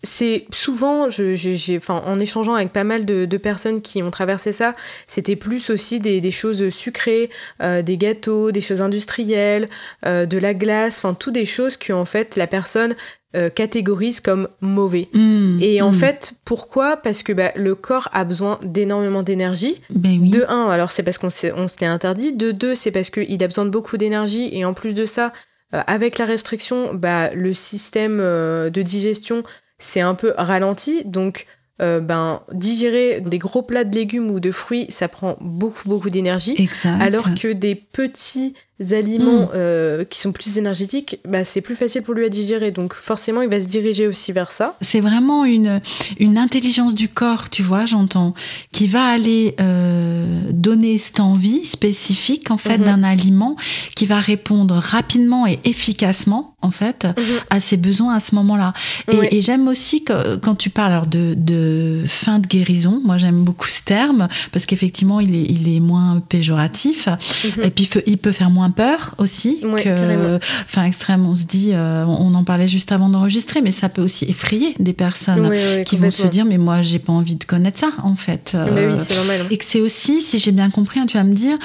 [0.03, 4.75] c'est souvent, j'ai, enfin, en échangeant avec pas mal de, personnes qui ont traversé ça,
[5.07, 7.29] c'était plus aussi des, choses sucrées,
[7.61, 9.69] euh, des gâteaux, des choses industrielles,
[10.05, 12.95] euh, de la glace, enfin, tout des choses que en fait la personne
[13.35, 15.09] euh, catégorise comme mauvais.
[15.13, 15.95] Mmh, et en mmh.
[15.95, 16.97] fait, pourquoi?
[16.97, 19.81] Parce que bah, le corps a besoin d'énormément d'énergie.
[19.89, 22.33] Ben de un, alors c'est parce qu'on on se l'est interdit.
[22.33, 25.33] De deux, c'est parce qu'il a besoin de beaucoup d'énergie et en plus de ça,
[25.71, 29.43] avec la restriction, bah, le système de digestion
[29.83, 31.03] c'est un peu ralenti.
[31.05, 31.45] Donc,
[31.81, 36.09] euh, ben, digérer des gros plats de légumes ou de fruits, ça prend beaucoup, beaucoup
[36.09, 36.55] d'énergie.
[36.99, 38.53] Alors que des petits
[38.91, 39.51] aliments mm.
[39.55, 42.71] euh, qui sont plus énergétiques, bah, c'est plus facile pour lui à digérer.
[42.71, 44.77] Donc forcément, il va se diriger aussi vers ça.
[44.81, 45.81] C'est vraiment une,
[46.19, 48.33] une intelligence du corps, tu vois, j'entends,
[48.71, 52.85] qui va aller euh, donner cette envie spécifique, en fait, mhm.
[52.85, 53.55] d'un aliment
[53.95, 57.23] qui va répondre rapidement et efficacement, en fait, mhm.
[57.49, 58.73] à ses besoins à ce moment-là.
[59.11, 63.67] Et, j'aime aussi que, quand tu parles de, de fin de guérison, moi j'aime beaucoup
[63.67, 67.63] ce terme, parce qu'effectivement, il est, il est moins péjoratif, mhm.
[67.63, 69.59] et puis il peut faire moins peur aussi.
[69.61, 73.89] que, enfin, extrême, on se dit, euh, on en parlait juste avant d'enregistrer, mais ça
[73.89, 75.51] peut aussi effrayer des personnes
[75.85, 78.55] qui vont se dire, mais moi, j'ai pas envie de connaître ça, en fait.
[78.73, 79.41] mais oui, c'est normal.
[79.41, 79.47] Hein.
[79.51, 81.57] Et que c'est aussi, si j'ai bien compris, hein, tu vas me dire,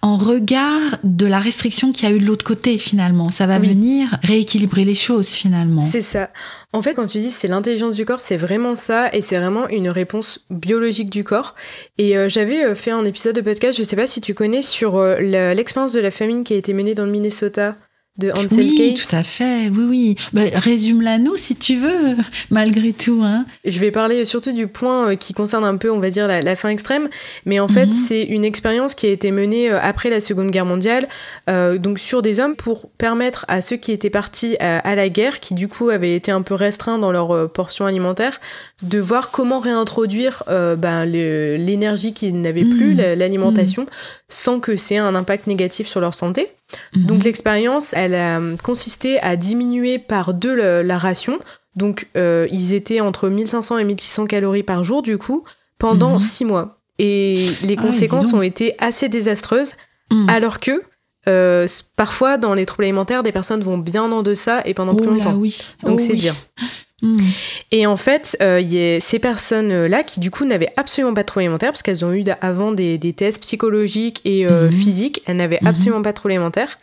[0.00, 3.30] en regard de la restriction qu'il y a eu de l'autre côté, finalement.
[3.30, 5.80] Ça va venir rééquilibrer les choses, finalement.
[5.80, 6.28] C'est ça.
[6.72, 9.68] En fait, quand tu dis c'est l'intelligence du corps, c'est vraiment ça, et c'est vraiment
[9.68, 11.54] une réponse biologique du corps.
[11.98, 14.62] Et euh, j'avais euh, fait un épisode de podcast, je sais pas si tu connais,
[14.62, 17.76] sur l'expérience de la famine qui a été menée dans le Minnesota
[18.18, 19.68] de Ansel oui, tout à fait.
[19.68, 20.16] Oui, oui.
[20.32, 22.16] Bah, résume-la nous si tu veux,
[22.50, 23.20] malgré tout.
[23.22, 23.44] Hein.
[23.64, 26.56] Je vais parler surtout du point euh, qui concerne un peu, on va dire, la,
[26.56, 27.08] fin extrême.
[27.44, 27.92] Mais en fait, mhm.
[27.92, 31.08] c'est une expérience qui a été menée euh, après la Seconde Guerre mondiale,
[31.50, 35.40] euh, donc sur des hommes pour permettre à ceux qui étaient partis à, la guerre,
[35.40, 38.40] qui du coup avaient été un peu restreints dans leur portion alimentaire,
[38.82, 43.14] de voir comment réintroduire ben, l'énergie qu'ils n'avaient plus, mhm.
[43.14, 43.88] l'alimentation, mhm.
[44.28, 46.48] sans que c'est un impact négatif sur leur santé.
[46.96, 51.38] Donc l'expérience, elle a consisté à diminuer par deux la, ration.
[51.74, 55.44] Donc euh, ils étaient entre 1500 et 1600 calories par jour du coup
[55.78, 56.20] pendant mhm.
[56.20, 56.78] six mois.
[56.98, 59.74] Et les ah conséquences ont été assez désastreuses,
[60.10, 60.28] mhm.
[60.30, 60.80] alors que
[61.28, 61.66] euh,
[61.96, 65.34] parfois dans les troubles alimentaires, des personnes vont bien en deçà et pendant plus longtemps.
[65.34, 65.74] Oui.
[65.82, 66.34] Donc oh c'est dire.
[67.02, 67.18] Hmm.
[67.72, 71.22] Et en fait, il euh, y a ces personnes-là qui du coup n'avaient absolument pas
[71.22, 74.72] de troubles alimentaires parce qu'elles ont eu avant des, tests psychologiques et euh, hmm.
[74.72, 75.66] physiques, elles n'avaient hmm.
[75.66, 76.78] absolument pas de troubles alimentaires.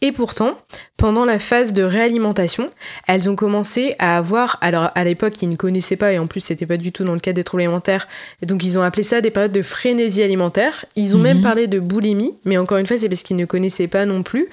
[0.00, 0.56] Et pourtant,
[0.96, 2.70] pendant la phase de réalimentation,
[3.08, 6.38] elles ont commencé à avoir, alors à l'époque ils ne connaissaient pas et en plus
[6.38, 8.06] c'était pas du tout dans le cadre des troubles alimentaires,
[8.40, 10.84] et donc ils ont appelé ça des périodes de frénésie alimentaire.
[10.94, 11.42] Ils ont même mhm.
[11.42, 14.48] parlé de boulimie, mais encore une fois c'est parce qu'ils ne connaissaient pas non plus.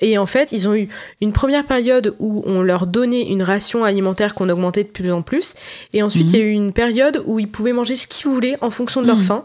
[0.00, 0.88] Et en fait ils ont eu
[1.22, 5.22] une première période où on leur donnait une ration alimentaire qu'on augmentait de plus en
[5.22, 5.54] plus,
[5.94, 6.50] et ensuite il y a mhm.
[6.50, 9.22] eu une période où ils pouvaient manger ce qu'ils voulaient en fonction de leur mhm.
[9.22, 9.44] faim.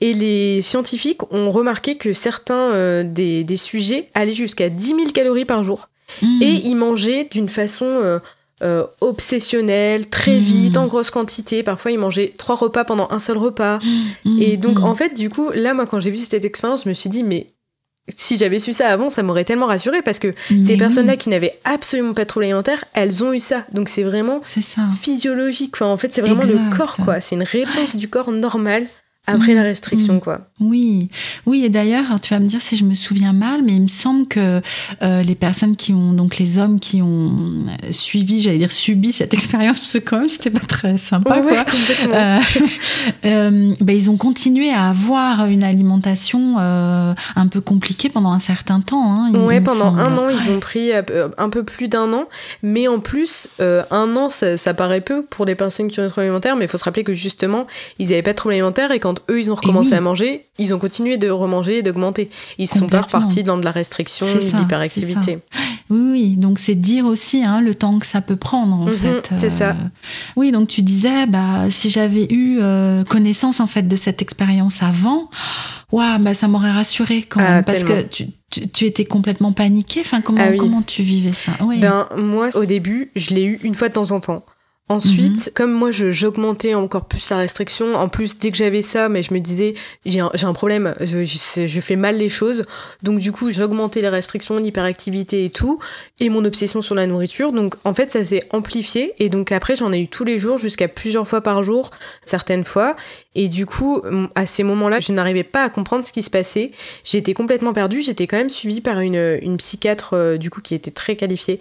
[0.00, 5.10] Et les scientifiques ont remarqué que certains euh, des, des sujets allaient jusqu'à 10 000
[5.12, 5.88] calories par jour.
[6.22, 6.42] Hmm.
[6.42, 8.18] Et ils mangeaient d'une façon euh,
[8.62, 10.42] euh, obsessionnelle, très hmm.
[10.42, 11.62] vite, en grosse quantité.
[11.62, 13.78] Parfois, ils mangeaient trois repas pendant un seul repas.
[14.24, 14.40] Hmm.
[14.40, 16.94] Et donc, en fait, du coup, là, moi, quand j'ai vu cette expérience, je me
[16.94, 17.48] suis dit, mais
[18.08, 20.32] si j'avais su ça avant, ça m'aurait tellement rassuré parce que
[20.62, 23.66] ces personnes-là qui n'avaient absolument pas de trouble alimentaire, elles ont eu ça.
[23.72, 24.40] Donc c'est vraiment
[25.00, 25.72] physiologique.
[25.74, 27.20] Enfin, en fait, c'est vraiment le corps, quoi.
[27.20, 28.86] C'est une réponse du corps normale
[29.26, 30.40] après la restriction, quoi.
[30.60, 31.08] Oui,
[31.46, 33.88] oui, et d'ailleurs, tu vas me dire si je me souviens mal, mais il me
[33.88, 34.62] semble que
[35.02, 37.58] euh, les personnes qui ont, donc les hommes qui ont
[37.90, 41.64] suivi, j'allais dire subi cette expérience, parce que quand même, c'était pas très sympa, quoi.
[42.06, 42.38] Euh,
[43.26, 48.80] euh, ben, ils ont continué à avoir une alimentation un peu compliquée pendant un certain
[48.80, 49.12] temps.
[49.12, 52.28] Hein, ouais, pendant un an, ils ont pris un peu plus d'un an,
[52.62, 56.08] mais en plus, un an, ça, ça, paraît peu pour des personnes qui ont un
[56.08, 57.66] trouble alimentaire, mais il faut se rappeler que justement,
[57.98, 60.74] ils n'avaient pas de trouble alimentaire et quand eux, ils ont recommencé à manger, ils
[60.74, 62.30] ont continué de remanger et d'augmenter.
[62.58, 65.38] Ils sont pas repartis dans de la restriction, de l'hyperactivité.
[65.88, 68.92] Oui, oui, donc c'est dire aussi hein, le temps que ça peut prendre, en mhm,
[68.92, 69.30] fait.
[69.38, 69.70] C'est ça.
[69.70, 69.88] Euh,
[70.34, 74.82] oui, donc tu disais, bah, si j'avais eu euh, connaissance, en fait, de cette expérience
[74.82, 75.28] avant,
[75.92, 80.00] waouh, bah, ça m'aurait rassuré quand ah, même, parce que tu, tu, étais complètement paniquée.
[80.00, 81.52] Enfin, comment, ah comment tu vivais ça?
[81.78, 84.44] Ben, Moi, au début, je l'ai eu une fois de temps en temps.
[84.88, 85.52] Ensuite, mhm.
[85.52, 87.94] comme moi, j'augmentais encore plus la restriction.
[87.96, 91.24] En plus, dès que j'avais ça, mais je me disais, j'ai un, un, problème, je,
[91.24, 92.64] je, fais mal les choses.
[93.02, 95.80] Donc, du coup, j'augmentais les restrictions, l'hyperactivité et tout,
[96.20, 97.50] et mon obsession sur la nourriture.
[97.50, 99.12] Donc, en fait, ça s'est amplifié.
[99.18, 101.90] Et donc, après, j'en ai eu tous les jours, jusqu'à plusieurs fois par jour,
[102.24, 102.94] certaines fois.
[103.34, 104.02] Et du coup,
[104.36, 106.70] à ces moments-là, je n'arrivais pas à comprendre ce qui se passait.
[107.02, 108.02] J'étais complètement perdue.
[108.02, 111.58] J'étais quand même suivie par une, une psychiatre, euh, du coup, qui était très qualifiée,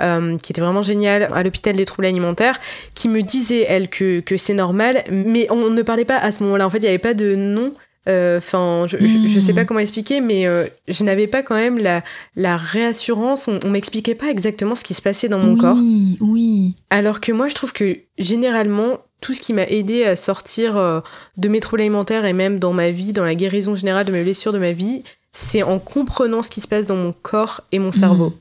[0.00, 2.54] euh, qui était vraiment géniale, à l'hôpital des troubles alimentaires
[2.94, 6.42] qui me disait, elle, que, que c'est normal, mais on ne parlait pas à ce
[6.44, 6.66] moment-là.
[6.66, 7.72] En fait, il n'y avait pas de nom.
[8.08, 9.66] Euh, enfin, je, je, sais pas hmm.
[9.66, 12.02] comment expliquer, mais euh, je n'avais pas quand même la,
[12.36, 13.48] la réassurance.
[13.48, 15.76] On, on m'expliquait pas exactement ce qui se passait dans mon oui, corps.
[16.20, 16.74] Oui.
[16.88, 21.00] Alors que moi, je trouve que généralement, tout ce qui m'a aidé à sortir euh,
[21.36, 24.22] de mes troubles alimentaires et même dans ma vie, dans la guérison générale de mes
[24.22, 25.02] blessures de ma vie,
[25.32, 28.32] c'est en comprenant ce qui se passe dans mon corps et mon cerveau.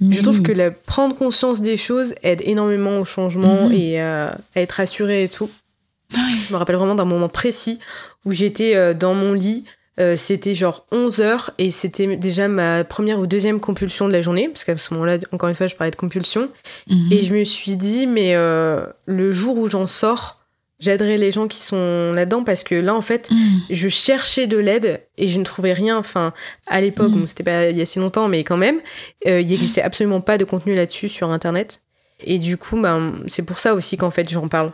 [0.00, 3.72] Je trouve que la, prendre conscience des choses aide énormément au changement mhm.
[3.72, 5.50] et euh, à être assuré et tout.
[6.12, 7.78] Je me rappelle vraiment d'un moment précis
[8.24, 9.64] où j'étais euh, dans mon lit.
[10.00, 14.22] Euh, c'était genre 11 heures et c'était déjà ma première ou deuxième compulsion de la
[14.22, 16.48] journée, parce qu'à ce moment-là, encore une fois, je parlais de compulsion.
[16.90, 17.12] Mhm.
[17.12, 20.43] Et je me suis dit, mais le jour où j'en sors,
[20.84, 23.36] j'aiderai les gens qui sont là-dedans parce que là en fait mm.
[23.70, 25.96] je cherchais de l'aide et je ne trouvais rien.
[25.96, 26.32] Enfin
[26.66, 27.26] à l'époque mm.
[27.26, 28.80] c'était pas il y a si longtemps mais quand même
[29.26, 31.80] euh, il n'existait absolument pas de contenu là-dessus sur internet.
[32.22, 34.72] Et du coup ben, c'est pour ça aussi qu'en fait j'en parle.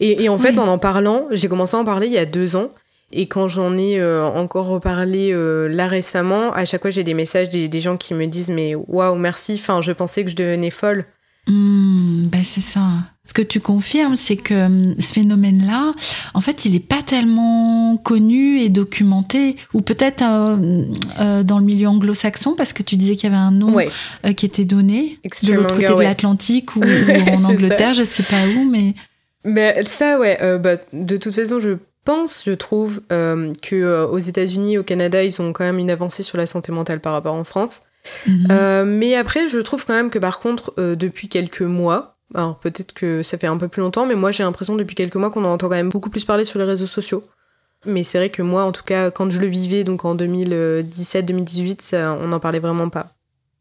[0.00, 2.56] Et, en fait en en parlant j'ai commencé à en parler il y a deux
[2.56, 2.70] ans.
[3.10, 7.14] Et quand j'en ai euh, encore reparlé euh, là récemment à chaque fois j'ai des
[7.14, 9.56] messages des, des, gens qui me disent mais waouh merci.
[9.58, 11.06] Enfin je pensais que je devenais folle
[11.48, 12.82] Hmm, ben c'est ça.
[13.24, 15.94] Ce que tu confirmes, c'est que hum, ce phénomène-là,
[16.34, 20.84] en fait, il n'est pas tellement connu et documenté, ou peut-être euh,
[21.20, 24.32] euh, dans le milieu anglo-saxon, parce que tu disais qu'il y avait un nom euh,
[24.34, 26.82] qui était donné de l'autre côté de l'Atlantique ou,
[27.36, 28.94] en Angleterre, je sais pas où, mais.
[29.44, 30.38] Mais ça, ouais.
[30.58, 35.54] Bah, de toute façon, je pense, je trouve, que aux États-Unis, au Canada, ils ont
[35.54, 37.80] quand même une avancée sur la santé mentale par rapport en France.
[38.26, 38.48] Mhm.
[38.50, 42.58] Euh, mais après, je trouve quand même que par contre, euh, depuis quelques mois, alors
[42.58, 45.30] peut-être que ça fait un peu plus longtemps, mais moi j'ai l'impression depuis quelques mois
[45.30, 47.24] qu'on en entend quand même beaucoup plus parler sur les réseaux sociaux.
[47.86, 51.94] Mais c'est vrai que moi, en tout cas, quand je le vivais, donc en 2017-2018,
[52.20, 53.14] on n'en parlait vraiment pas.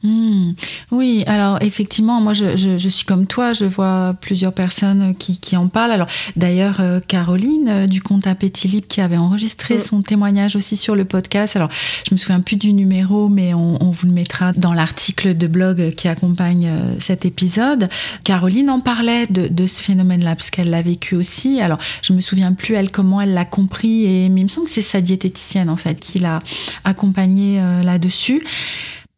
[0.03, 0.51] Hmm.
[0.91, 5.57] Oui, alors effectivement, moi je, je, suis comme toi, je vois plusieurs personnes qui, qui
[5.57, 5.91] en parlent.
[5.91, 6.05] Alors
[6.35, 9.79] d'ailleurs, euh, Caroline euh, du compte Appétit Libre qui avait enregistré mm.
[9.79, 11.55] son témoignage aussi sur le podcast.
[11.55, 15.35] Alors je me souviens plus du numéro, mais on, on vous le mettra dans l'article
[15.35, 17.89] de blog qui accompagne euh, cet épisode.
[18.23, 21.59] Caroline en parlait de, de ce phénomène-là parce qu'elle l'a vécu aussi.
[21.59, 24.67] Alors je me souviens plus elle comment elle l'a compris, et, mais il me semble
[24.67, 26.37] que c'est sa diététicienne en fait qui l'a
[26.83, 28.43] accompagnée là-dessus.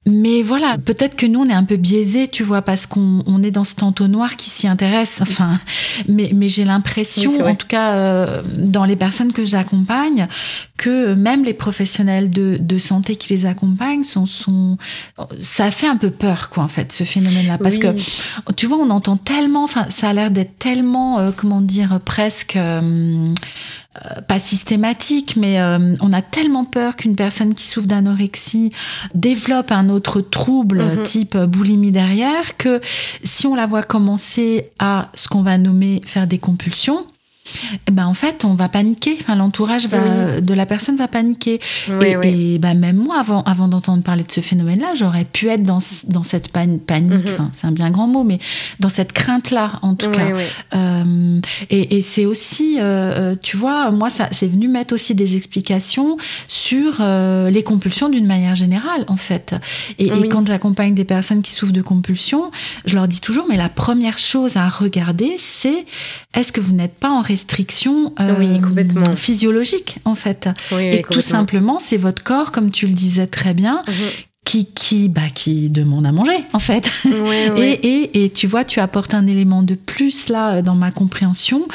[0.06, 3.44] Mais voilà, peut-être que nous, on est un peu biaisé, tu vois, parce qu'on on
[3.44, 5.20] est dans ce entonnoir qui s'y intéresse.
[5.22, 5.60] Enfin,
[6.08, 10.28] mais, mais j'ai l'impression, en tout cas, euh, dans les personnes que j'accompagne,
[10.78, 14.78] que même les professionnels de, de, santé qui les accompagnent sont, sont,
[15.42, 17.58] ça fait un peu peur, quoi, en fait, ce phénomène-là.
[17.58, 17.88] Parce que,
[18.56, 22.56] tu vois, on entend tellement, enfin, ça a l'air d'être tellement, euh, comment dire, presque,
[22.56, 23.28] euh,
[23.98, 28.70] euh, pas systématique, mais euh, on a tellement peur qu'une personne qui souffre d'anorexie
[29.16, 31.04] développe un autre trouble mhm.
[31.04, 32.82] type boulimie derrière, que
[33.24, 37.08] si on la voit commencer à ce qu'on va nommer faire des compulsions,
[37.88, 39.18] eh ben en fait on va paniquer.
[39.20, 41.60] Enfin l'entourage de la personne va paniquer.
[42.24, 45.64] Et, ben même moi avant avant d'entendre parler de ce phénomène là j'aurais pu être
[45.64, 46.90] dans, dans cette panique.
[46.90, 47.22] Mhm.
[47.26, 48.40] enfin, c'est un bien grand mot mais
[48.80, 50.28] dans cette crainte là en tout cas.
[50.76, 55.16] euh, et, et c'est aussi euh, euh, tu vois moi ça c'est venu mettre aussi
[55.16, 59.56] des explications sur euh, les compulsions d'une manière générale en fait.
[59.98, 62.52] Et, et quand j'accompagne des personnes qui souffrent de compulsions
[62.86, 65.86] je leur dis toujours mais la première chose à regarder c'est
[66.34, 69.16] est-ce que vous n'êtes pas en restriction oui, complètement.
[69.16, 70.50] physiologique en fait.
[70.72, 73.94] Oui, et tout simplement, c'est votre corps, comme tu le disais très bien, Mhm.
[74.50, 76.90] Qui, qui, bah, qui demande à manger, en fait.
[77.58, 80.90] Et, et, et tu vois, tu apportes un élément de plus là euh, dans ma
[80.90, 81.68] compréhension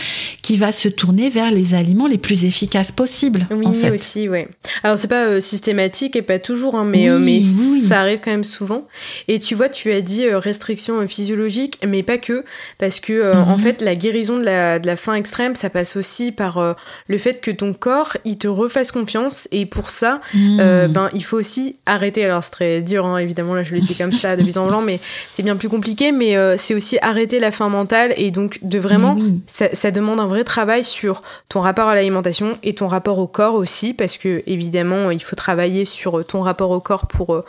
[0.43, 3.47] qui va se tourner vers les aliments les plus efficaces possibles.
[3.53, 3.91] Oui, en fait.
[3.93, 4.49] aussi, ouais.
[4.83, 8.33] Alors, c'est pas euh, systématique et pas toujours, hein, mais, euh, mais ça arrive quand
[8.33, 8.89] même souvent.
[9.29, 12.45] Et tu vois, tu as dit euh, restriction physiologique, mais pas que,
[12.79, 13.51] parce que, euh, Mhm.
[13.51, 16.75] en fait, la guérison de la, de la faim extrême, ça passe aussi par
[17.07, 21.23] le fait que ton corps, il te refasse confiance, et pour ça, euh, ben, il
[21.25, 22.25] faut aussi arrêter.
[22.25, 24.67] Alors, c'est très dur, hein, évidemment, là, je le dis comme ça, de but en
[24.67, 25.01] blanc, mais
[25.33, 28.79] c'est bien plus compliqué, mais euh, c'est aussi arrêter la faim mentale, et donc de
[28.79, 29.41] vraiment oui.
[29.47, 33.27] ça, ça demande un vrai travail sur ton rapport à l'alimentation et ton rapport au
[33.27, 37.43] corps aussi, parce que évidemment, il faut travailler sur ton rapport au corps pour, euh,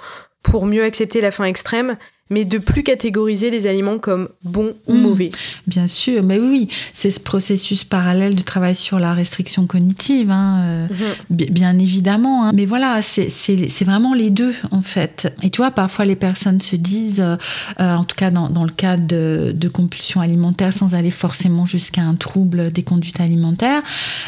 [0.43, 1.97] pour mieux accepter la faim extrême,
[2.31, 5.01] mais de plus catégoriser les aliments comme bons ou Mm.
[5.01, 5.31] mauvais.
[5.67, 10.63] Bien sûr, mais oui, c'est ce processus parallèle de travail sur la restriction cognitive, hein,
[10.63, 10.87] euh,
[11.29, 12.45] bi- bien évidemment.
[12.47, 12.51] hein.
[12.55, 15.31] Mais voilà, c'est vraiment les deux, en fait.
[15.43, 17.35] Et tu vois, parfois les personnes se disent, euh,
[17.79, 21.67] euh, en tout cas dans, dans le cadre de, de compulsions alimentaires, sans aller forcément
[21.67, 23.83] jusqu'à un trouble des conduites alimentaires,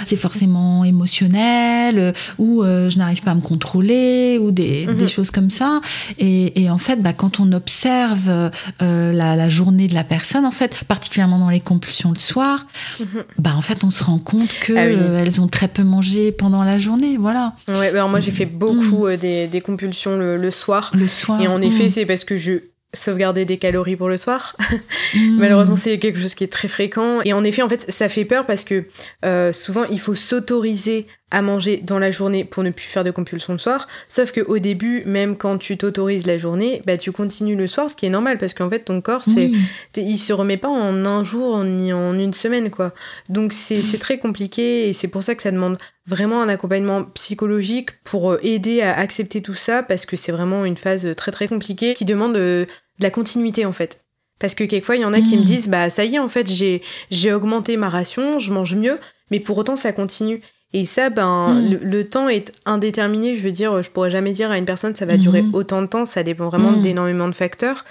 [0.06, 4.98] c'est forcément émotionnel, euh, ou euh, je n'arrive pas à me contrôler, ou des, Mhm.
[4.98, 5.82] des choses comme ça.
[6.20, 10.46] Et, et en fait, bah, quand on observe euh, la, la journée de la personne,
[10.46, 12.66] en fait, particulièrement dans les compulsions le soir,
[13.00, 13.24] Mhm.
[13.38, 14.96] bah, en fait, on se rend compte que Ah oui.
[14.98, 17.54] euh, elles ont très peu mangé pendant la journée, voilà.
[17.70, 20.92] Ouais, alors moi j'ai fait beaucoup euh, des, des compulsions le, le soir.
[20.94, 21.42] Le soir.
[21.42, 22.54] Et en effet, mm, c'est parce que je
[22.94, 24.56] sauvegardais des calories pour le soir.
[25.16, 25.38] mm.
[25.38, 27.20] Malheureusement, c'est quelque chose qui est très fréquent.
[27.26, 28.86] Et en effet, en fait, ça fait peur parce que
[29.26, 33.12] euh, souvent, il faut s'autoriser à manger dans la journée pour ne plus faire de
[33.12, 33.88] compulsion le soir.
[34.08, 37.96] Sauf qu'au début, même quand tu t'autorises la journée, bah, tu continues le soir, ce
[37.96, 39.58] qui est normal parce qu'en fait, ton corps, c'est, Oui.
[39.98, 42.94] il se remet pas en un jour ni en une semaine, quoi.
[43.28, 47.90] Donc, c'est, très compliqué et c'est pour ça que ça demande vraiment un accompagnement psychologique
[48.04, 51.48] pour euh, aider à accepter tout ça parce que c'est vraiment une phase très très
[51.48, 54.02] compliquée qui demande euh, de la continuité, en fait.
[54.40, 56.28] Parce que quelquefois, il y en a qui me disent, bah ça y est, en
[56.28, 59.00] fait, j'ai, j'ai augmenté ma ration, je mange mieux,
[59.32, 60.42] mais pour autant, ça continue.
[60.74, 61.70] Et ça, ben, Mm.
[61.72, 63.36] le, le temps est indéterminé.
[63.36, 65.50] Je veux dire, je pourrais jamais dire à une personne, ça va durer Mhm.
[65.54, 66.82] autant de temps, ça dépend vraiment Mm.
[66.82, 67.86] d'énormément de facteurs.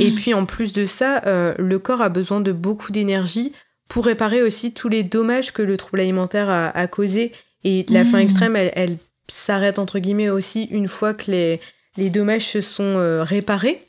[0.00, 3.52] Et puis, en plus de ça, euh, le corps a besoin de beaucoup d'énergie
[3.88, 7.32] pour réparer aussi tous les dommages que le trouble alimentaire a, a causé.
[7.64, 8.96] Et la faim extrême, elle, elle
[9.28, 11.60] s'arrête, entre guillemets, aussi une fois que les,
[11.98, 13.82] les dommages se sont euh, réparés.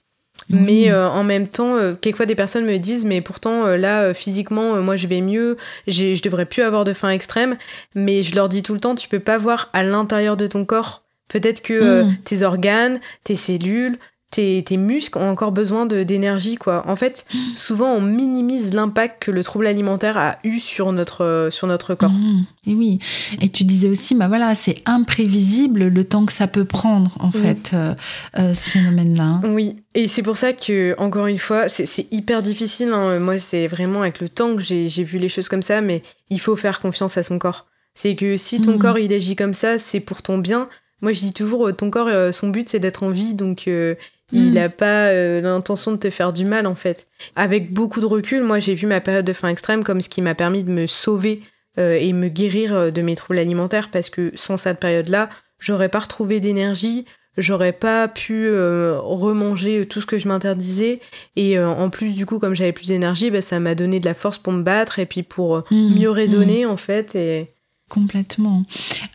[0.50, 0.60] Oui.
[0.60, 4.02] Mais euh, en même temps, euh, quelquefois des personnes me disent, mais pourtant euh, là,
[4.04, 7.58] euh, physiquement, euh, moi je vais mieux, j'ai- je devrais plus avoir de faim extrême.
[7.96, 10.66] Mais je leur dis tout le temps, tu peux pas voir à l'intérieur de ton
[10.66, 11.04] corps.
[11.30, 12.16] Peut-être que euh, Mm.
[12.26, 13.98] tes organes, tes cellules,
[14.34, 16.82] tes, tes muscles ont encore besoin d'énergie, quoi.
[16.88, 21.50] En fait, souvent on minimise l'impact que le trouble alimentaire a eu sur notre, euh,
[21.52, 22.10] sur notre corps.
[22.12, 22.46] Mhm.
[22.66, 23.00] Et oui.
[23.42, 27.30] Et tu disais aussi, bah voilà, c'est imprévisible le temps que ça peut prendre, en
[27.34, 27.42] Oui.
[27.42, 27.94] fait, euh,
[28.40, 29.24] euh, ce phénomène-là.
[29.24, 29.42] hein.
[29.46, 32.90] Oui, et c'est pour ça que, encore une fois, c'est hyper difficile.
[32.94, 33.20] hein.
[33.20, 36.40] Moi, c'est vraiment avec le temps que j'ai vu les choses comme ça, mais il
[36.40, 37.68] faut faire confiance à son corps.
[37.96, 38.80] C'est que si ton Mhm.
[38.80, 40.68] corps il agit comme ça, c'est pour ton bien.
[41.02, 43.94] Moi, je dis toujours, ton corps, son but, c'est d'être en vie, donc euh,
[44.34, 47.08] il n'a pas euh, l'intention de te faire du mal, en fait.
[47.36, 50.22] Avec beaucoup de recul, moi, j'ai vu ma période de faim extrême comme ce qui
[50.22, 51.42] m'a permis de me sauver
[51.78, 55.90] euh, et me guérir euh, de mes troubles alimentaires, parce que sans cette période-là, j'aurais
[55.90, 57.06] pas retrouvé d'énergie,
[57.38, 61.00] j'aurais pas pu euh, remanger tout ce que je m'interdisais
[61.36, 64.14] et en plus du coup comme j'avais plus d'énergie bah, ça m'a donné de la
[64.14, 66.00] force pour me battre et puis pour Mhm.
[66.00, 67.53] mieux raisonner en fait et
[67.94, 68.64] Complètement.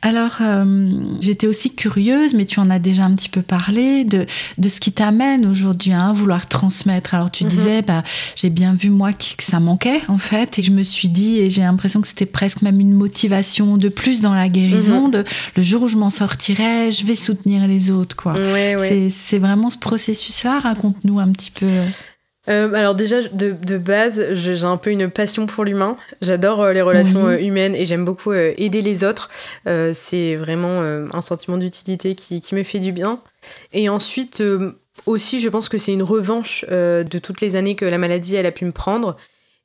[0.03, 4.25] Alors, euh, j'étais aussi curieuse, mais tu en as déjà un petit peu parlé, de,
[4.57, 7.13] de ce qui t'amène aujourd'hui à vouloir transmettre.
[7.15, 7.51] Alors, tu Mhm.
[7.51, 8.05] disais, bah,
[8.37, 11.39] j'ai bien vu, moi, que que ça manquait, en fait, et je me suis dit,
[11.39, 15.11] et j'ai l'impression que c'était presque même une motivation de plus dans la guérison, Mhm.
[15.11, 15.25] de
[15.57, 18.35] le jour où je m'en sortirai, je vais soutenir les autres, quoi.
[18.35, 21.67] ouais ouais C'est- C'est vraiment ce processus-là, raconte-nous un petit peu.
[22.49, 26.73] Euh, alors déjà de, de base j'ai un peu une passion pour l'humain j'adore euh,
[26.73, 29.29] les relations euh, humaines et j'aime beaucoup aider les autres
[29.93, 30.81] c'est vraiment
[31.13, 33.21] un sentiment d'utilité qui, qui me fait du bien
[33.73, 34.43] et ensuite
[35.07, 38.47] aussi je pense que c'est une revanche de toutes les années que la maladie elle
[38.47, 39.17] a pu me prendre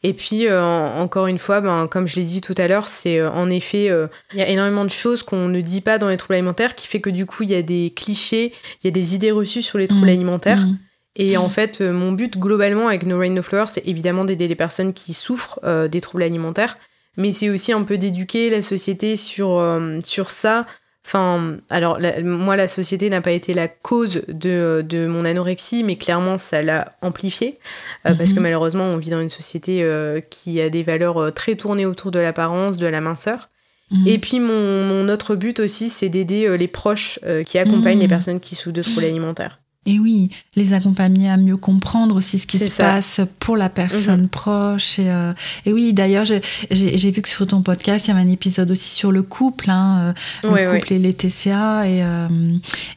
[0.05, 2.89] et puis, euh, en- encore une fois, ben, comme je l'ai dit tout à l'heure,
[2.89, 5.97] c'est euh, en effet, euh, il y a énormément de choses qu'on ne dit pas
[5.97, 8.87] dans les troubles alimentaires qui fait que du coup, il y a des clichés, il
[8.87, 10.09] y a des idées reçues sur les troubles Mm.
[10.09, 10.59] alimentaires.
[10.59, 10.77] Mm.
[11.15, 14.47] Et en fait, euh, mon but globalement avec No Rain No Flower, c'est évidemment d'aider
[14.47, 16.77] les personnes qui souffrent euh, des troubles alimentaires,
[17.17, 20.65] mais c'est aussi un peu d'éduquer la société sur, euh, sur ça
[21.05, 25.97] Enfin, alors moi, la société n'a pas été la cause de, de mon anorexie, mais
[25.97, 27.59] clairement, ça l'a amplifié.
[28.05, 28.43] Euh, parce que mhm.
[28.43, 29.85] malheureusement, on vit dans une société
[30.29, 33.49] qui a des valeurs très tournées autour de l'apparence, de la minceur.
[33.91, 34.07] Mhm.
[34.07, 38.09] Et puis, mon, mon, autre but aussi, c'est d'aider les proches qui accompagnent les mhm.
[38.09, 39.59] personnes qui souffrent de troubles alimentaires.
[39.85, 44.23] Et oui, les accompagner à mieux comprendre aussi ce qui se passe pour la personne
[44.23, 44.29] mhm.
[44.29, 44.97] proche.
[44.97, 45.33] Et, euh,
[45.65, 48.95] et oui, d'ailleurs, j'ai vu que sur ton podcast, il y avait un épisode aussi
[48.95, 50.13] sur le couple, hein,
[50.45, 52.27] euh, le couple et les TCA, et, euh,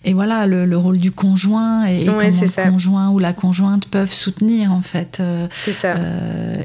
[0.04, 4.72] et voilà, le, rôle du conjoint et, comment le conjoint ou la conjointe peuvent soutenir,
[4.72, 5.20] en fait.
[5.50, 5.96] c'est ça.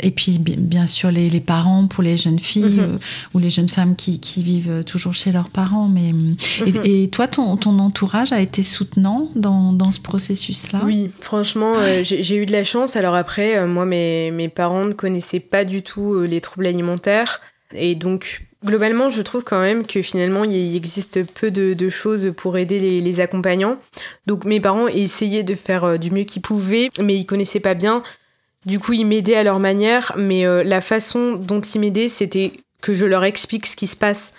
[0.02, 3.00] et puis, bien sûr, les, les, parents pour les jeunes filles mhm.
[3.34, 5.88] ou les jeunes femmes qui, qui, vivent toujours chez leurs parents.
[5.88, 6.12] Mais,
[6.68, 7.10] et, mhm.
[7.10, 10.82] toi, ton, ton entourage a été soutenant dans, dans ce processus-là?
[10.84, 12.98] Oui, franchement, euh, j'ai eu de la chance.
[12.98, 16.68] Alors après, euh, moi, mes, mes, parents ne connaissaient pas du tout euh, les troubles
[16.68, 17.40] alimentaires.
[17.74, 22.58] Et donc, globalement, je trouve quand même que finalement, il existe peu de, choses pour
[22.58, 23.78] aider les, accompagnants.
[24.28, 28.04] Donc, mes parents essayaient de faire du mieux qu'ils pouvaient, mais ils connaissaient pas bien.
[28.66, 32.52] Du coup, ils m'aidaient à leur manière, mais la façon dont ils m'aidaient, c'était
[32.82, 34.34] que je leur explique ce qui se passe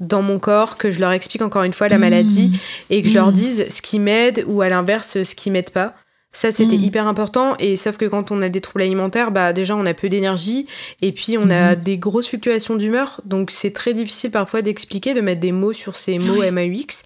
[0.00, 2.56] dans mon corps, que je leur explique encore une fois la maladie mmh.
[2.90, 3.34] et que je leur mmh.
[3.34, 5.94] dise ce qui m'aide ou à l'inverse ce qui m'aide pas.
[6.32, 6.82] Ça, c'était mmh.
[6.82, 7.54] hyper important.
[7.58, 10.66] Et sauf que quand on a des troubles alimentaires, bah, déjà, on a peu d'énergie
[11.00, 13.22] et puis on a des grosses fluctuations d'humeur.
[13.24, 17.04] Donc, c'est très difficile parfois d'expliquer, de mettre des mots sur ces mots MAUX.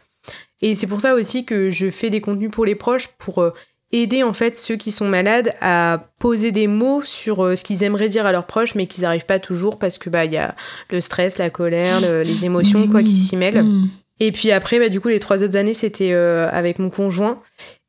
[0.62, 3.55] Et c'est pour ça aussi que je fais des contenus pour les proches pour euh,
[3.93, 7.82] aider en fait ceux qui sont malades à poser des mots sur euh, ce qu'ils
[7.82, 10.36] aimeraient dire à leurs proches mais qu'ils n'arrivent pas toujours parce que bah il y
[10.36, 10.55] a
[10.91, 13.62] le stress, la colère, les émotions quoi qui s'y mêlent.
[13.62, 13.91] Mm.
[14.20, 17.41] Et puis après bah du coup les trois autres années c'était euh, avec mon conjoint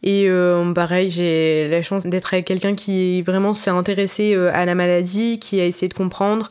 [0.01, 4.73] et euh, pareil j'ai la chance d'être avec quelqu'un qui vraiment s'est intéressé à la
[4.73, 6.49] maladie, qui a essayé de comprendre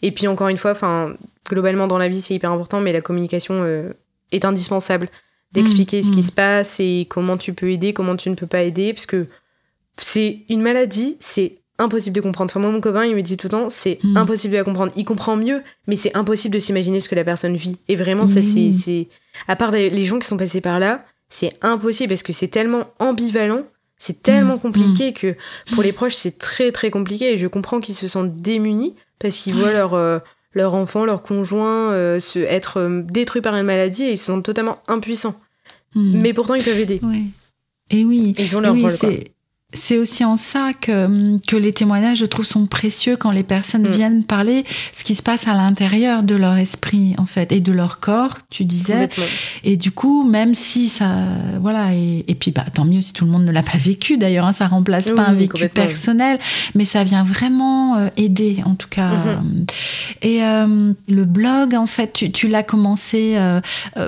[0.00, 1.14] et puis encore une fois enfin
[1.48, 3.64] globalement dans la vie c'est hyper important mais la communication
[4.30, 5.08] est indispensable
[5.52, 8.46] d'expliquer ce qui mm, se passe et comment tu peux aider, comment tu ne peux
[8.46, 9.26] pas aider, parce que
[9.98, 12.50] c'est une maladie, c'est impossible de comprendre.
[12.50, 14.16] Enfin, moi, mon copain, il me dit tout le temps, c'est mm.
[14.16, 14.92] impossible de la comprendre.
[14.96, 17.78] Il comprend mieux, mais c'est impossible de s'imaginer ce que la personne vit.
[17.88, 19.08] Et vraiment, ça, c'est,
[19.48, 22.86] À part les, gens qui sont passés par là, c'est impossible parce que c'est tellement
[22.98, 23.62] ambivalent,
[23.96, 25.36] c'est tellement mm, compliqué que
[25.74, 27.32] pour les proches, c'est très, très compliqué.
[27.32, 29.94] Et je comprends qu'ils se sentent démunis parce qu'ils voient leur.
[29.94, 30.18] Euh,
[30.54, 34.26] leur enfant, leur conjoint euh, se, être euh, détruit par une maladie et ils se
[34.26, 35.40] sentent totalement impuissants.
[35.94, 36.20] Hmm.
[36.20, 37.00] Mais pourtant, ils peuvent aider.
[37.90, 38.34] Et oui.
[38.38, 38.90] ils ont leur rôle
[39.74, 43.88] c'est aussi en ça que, que les témoignages, je trouve, sont précieux quand les personnes
[43.88, 43.90] mm.
[43.90, 47.72] viennent parler ce qui se passe à l'intérieur de leur esprit, en fait, et de
[47.72, 49.08] leur corps, tu disais.
[49.64, 51.10] Et du coup, même si ça.
[51.60, 54.18] Voilà, et, et, puis bah, tant mieux si tout le monde ne l'a pas vécu,
[54.18, 56.38] d'ailleurs, hein, ça remplace pas un vécu personnel,
[56.74, 59.10] mais ça vient vraiment euh, aider, en tout cas.
[59.10, 59.68] Mm-hmm.
[60.22, 63.60] Et euh, le blog, en fait, tu, tu l'as commencé euh,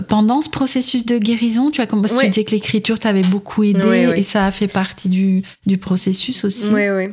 [0.08, 1.70] pendant ce processus de guérison.
[1.70, 5.08] Tu as commencé, tu disais que l'écriture t'avait beaucoup aidé, et ça a fait partie
[5.08, 6.70] du du processus aussi.
[6.72, 7.09] Oui, oui.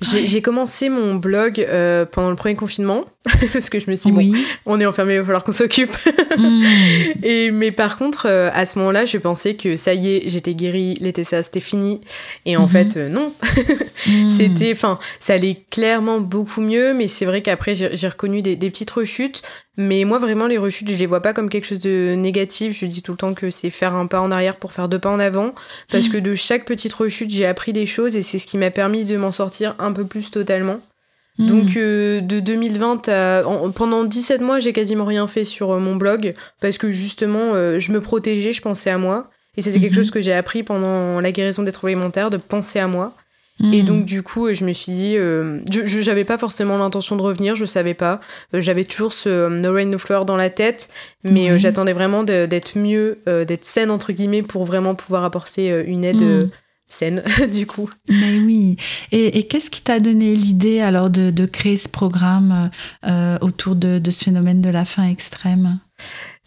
[0.00, 3.04] J'ai commencé mon blog euh, pendant le premier confinement
[3.52, 5.96] parce que je me suis dit, bon, on est enfermé, il va falloir qu'on s'occupe.
[6.36, 6.62] Hmm.
[7.22, 10.54] Et mais par contre, euh, à ce moment-là, je pensais que ça y est, j'étais
[10.54, 12.00] guérie, les TCA c'était fini.
[12.44, 12.68] Et en mhm.
[12.68, 13.32] fait, euh, non.
[14.06, 14.28] Hmm.
[14.36, 18.70] C'était, enfin, ça allait clairement beaucoup mieux, mais c'est vrai qu'après j'ai reconnu des, des,
[18.70, 19.42] petites rechutes.
[19.76, 22.78] Mais moi, vraiment, les rechutes, je les vois pas comme quelque chose de négatif.
[22.78, 24.98] Je dis tout le temps que c'est faire un pas en arrière pour faire deux
[24.98, 25.54] pas en avant.
[25.90, 28.70] Parce que de chaque petite rechute, j'ai appris des choses et c'est ce qui m'a
[28.70, 30.80] permis de m'en sortir un peu plus totalement.
[31.38, 31.46] Hmm.
[31.46, 33.42] Donc euh, de 2020 à,
[33.74, 37.78] pendant 17 mois, j'ai quasiment rien fait sur euh, mon blog parce que justement, euh,
[37.78, 39.30] je me protégeais, je pensais à moi.
[39.58, 39.94] Et c'est quelque hmm.
[39.94, 43.14] chose que j'ai appris pendant la guérison des troubles alimentaires, de penser à moi.
[43.72, 43.86] Et hmm.
[43.86, 47.64] donc du coup, je me suis dit, je j'avais pas forcément l'intention de revenir, je
[47.64, 48.20] savais pas.
[48.52, 50.90] j'avais toujours ce No Rain No Flower dans la tête,
[51.24, 56.50] mais j'attendais vraiment d'être mieux, d'être saine entre guillemets pour vraiment pouvoir apporter une aide
[56.88, 57.90] scène, du coup.
[58.08, 58.76] Mais oui.
[59.12, 62.70] Et, qu'est-ce qui t'a donné l'idée alors de, créer ce programme
[63.06, 65.78] euh, autour de, ce phénomène de la faim extrême?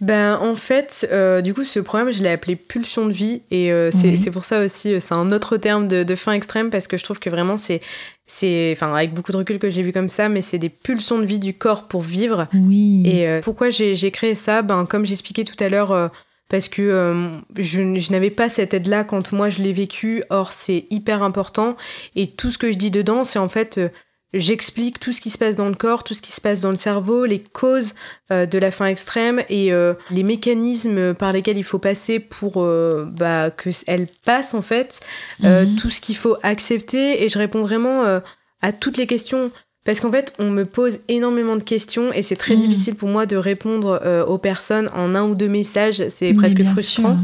[0.02, 3.72] Ben en fait, euh, du coup, ce programme, je l'ai appelé pulsion de vie et
[3.72, 7.04] euh, c'est pour ça aussi, c'est un autre terme de, faim extrême parce que je
[7.04, 7.82] trouve que vraiment c'est
[8.28, 11.20] c'est enfin avec beaucoup de recul que j'ai vu comme ça, mais c'est des pulsions
[11.20, 12.48] de vie du corps pour vivre.
[12.54, 13.04] Oui.
[13.06, 14.62] Et pourquoi j'ai créé ça?
[14.62, 16.12] Ben comme j'expliquais tout à l'heure
[16.50, 20.24] parce que euh, je, n'avais pas cette aide-là quand moi je l'ai vécu.
[20.32, 21.78] Or, c'est hyper important.
[22.16, 23.90] Et tout ce que je dis dedans, c'est en fait, euh,
[24.34, 26.70] j'explique tout ce qui se passe dans le corps, tout ce qui se passe dans
[26.70, 27.96] le cerveau, les causes
[28.32, 29.72] euh, de la faim extrême et
[30.12, 35.00] les mécanismes par lesquels il faut passer pour bah, qu'elle passe en fait.
[35.40, 35.76] Mhm.
[35.76, 37.24] tout ce qu'il faut accepter.
[37.24, 38.22] Et je réponds vraiment
[38.62, 39.52] à toutes les questions
[39.90, 42.60] parce qu'en fait, on me pose énormément de questions et c'est très Mm.
[42.60, 46.08] difficile pour moi de répondre euh, aux personnes en un ou deux messages.
[46.10, 47.16] C'est presque frustrant.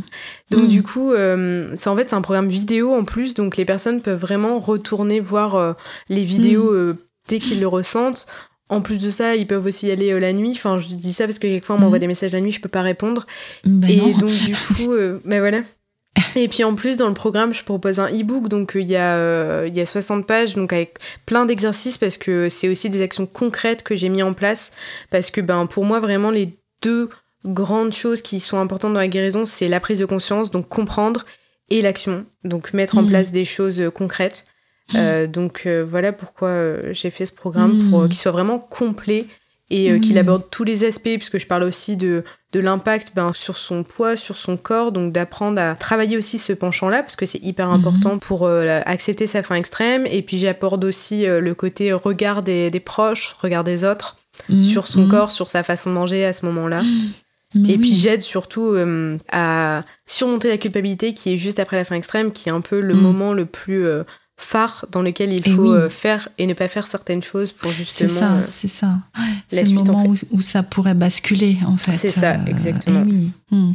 [0.49, 0.57] sûr.
[0.57, 0.67] Donc Mm.
[0.69, 4.01] du coup, euh, c'est en fait c'est un programme vidéo en plus, donc les personnes
[4.01, 5.73] peuvent vraiment retourner voir euh,
[6.09, 6.97] les vidéos Mm.
[7.27, 8.25] dès qu'ils le ressentent.
[8.67, 10.53] En plus de ça, ils peuvent aussi y aller euh, la nuit.
[10.53, 12.01] Enfin, je dis ça parce que quelquefois on m'envoie Mm.
[12.01, 13.27] des messages la nuit, je peux pas répondre.
[13.63, 14.09] Ben et non.
[14.17, 15.61] donc du coup, euh, ben voilà.
[16.35, 18.95] Et puis en plus dans le programme, je propose un e-book, donc euh, il y
[18.95, 22.89] a euh, il y a 60 pages, donc avec plein d'exercices parce que c'est aussi
[22.89, 24.71] des actions concrètes que j'ai mis en place
[25.09, 27.09] parce que ben pour moi vraiment les deux
[27.45, 31.25] grandes choses qui sont importantes dans la guérison, c'est la prise de conscience, donc comprendre
[31.69, 33.07] et l'action, donc mettre en Mhm.
[33.07, 34.45] place des choses euh, concrètes.
[34.95, 38.07] Euh, donc euh, voilà pourquoi euh, j'ai fait ce programme pour Mhm.
[38.09, 39.25] qu'il soit vraiment complet
[39.69, 40.19] et euh, qu'il Mhm.
[40.19, 44.15] aborde tous les aspects puisque je parle aussi de, de l'impact ben, sur son poids,
[44.15, 47.73] sur son corps, donc d'apprendre à travailler aussi ce penchant-là parce que c'est hyper Mhm.
[47.75, 52.43] important pour euh, accepter sa faim extrême et puis j'apporte aussi euh, le côté regard
[52.43, 54.17] des, des proches, regard des autres
[54.49, 54.59] Mm.
[54.61, 56.83] sur son corps, sur sa façon de manger à ce moment-là.
[57.55, 61.85] Mais Et puis j'aide surtout euh, à surmonter la culpabilité qui est juste après la
[61.85, 64.03] faim extrême, qui est un peu le moment le plus euh,
[64.37, 65.77] phare dans lequel il Et faut oui.
[65.77, 68.09] euh, faire et ne pas faire certaines choses pour C'est justement.
[68.19, 68.87] ça, euh, c'est ça.
[69.17, 69.23] Ouais,
[69.53, 71.93] la C'est le en moment où, où ça pourrait basculer, en fait.
[71.93, 73.01] C'est ça, exactement.
[73.01, 73.29] et oui.
[73.51, 73.71] Hmm.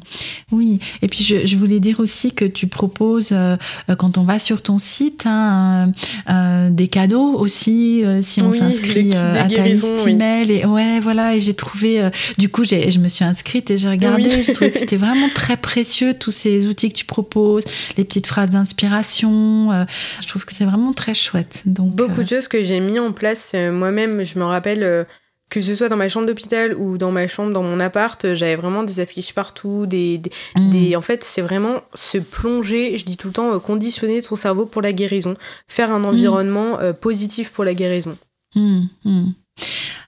[0.53, 0.81] oui.
[1.01, 3.57] Et puis, je, je voulais dire aussi que tu proposes, euh,
[3.89, 5.93] euh, quand on va sur ton site, hein,
[6.29, 10.13] euh, euh, des cadeaux aussi, euh, si on Oui, s'inscrit euh, à ta liste oui.
[10.13, 10.51] email.
[10.53, 11.37] Et ouais, voilà.
[11.37, 14.25] Et j'ai trouvé, euh, du coup, j'ai, je me suis inscrite et j'ai regardé.
[14.29, 14.53] Oui.
[14.53, 17.65] Trouvé que c'était vraiment très précieux, tous ces outils que tu proposes,
[17.97, 19.71] les petites phrases d'inspiration.
[19.73, 19.85] euh,
[20.21, 21.63] je trouve que c'est vraiment très chouette.
[21.67, 24.23] Donc, Beaucoup euh, de choses que j'ai mis en place euh, moi-même.
[24.25, 25.05] Je me rappelle euh,
[25.49, 28.57] que ce soit dans ma chambre d'hôpital ou dans ma chambre, dans mon appart, j'avais
[28.57, 29.87] vraiment des affiches partout.
[29.87, 30.71] Des, des- hmm.
[30.71, 34.67] des- En fait, c'est vraiment se plonger, je dis tout le temps, conditionner son cerveau
[34.67, 35.35] pour la guérison.
[35.67, 38.17] Faire un environnement euh, positif pour la guérison.
[38.55, 38.83] Hmm.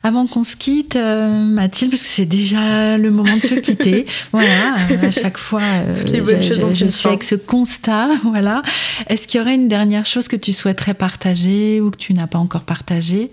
[0.04, 4.04] Avant qu'on se quitte, euh, Mathilde, parce que c'est déjà le moment de se quitter.
[4.32, 8.08] voilà, à chaque fois, euh, je, je- suis avec ce constat.
[8.24, 8.62] Voilà.
[9.08, 12.26] Est-ce qu'il y aurait une dernière chose que tu souhaiterais partager ou que tu n'as
[12.26, 13.30] pas encore partagé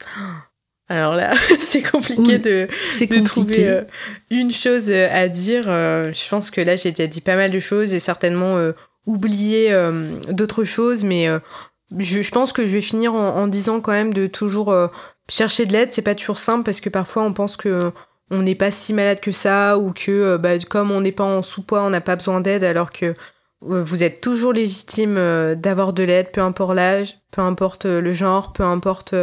[0.88, 2.68] Alors là, c'est compliqué Oui, de,
[2.98, 3.22] compliqué.
[3.24, 3.82] trouver euh,
[4.30, 5.64] une chose à dire.
[5.68, 7.90] Euh, je pense que là, j'ai déjà dit pas mal de choses.
[7.90, 8.72] J'ai certainement euh,
[9.06, 9.72] oublié
[10.30, 11.26] d'autres choses, mais
[11.98, 14.88] je, pense que je vais finir en, disant quand même de toujours euh,
[15.28, 15.92] chercher de l'aide.
[15.92, 17.90] C'est pas toujours simple parce que parfois on pense que euh,
[18.30, 21.24] on n'est pas si malade que ça ou que euh, bah, comme on n'est pas
[21.24, 23.14] en sous-poids, on n'a pas besoin d'aide alors que
[23.62, 25.16] vous êtes toujours légitime
[25.54, 29.14] d'avoir de l'aide, peu importe l'âge, peu importe le genre, peu importe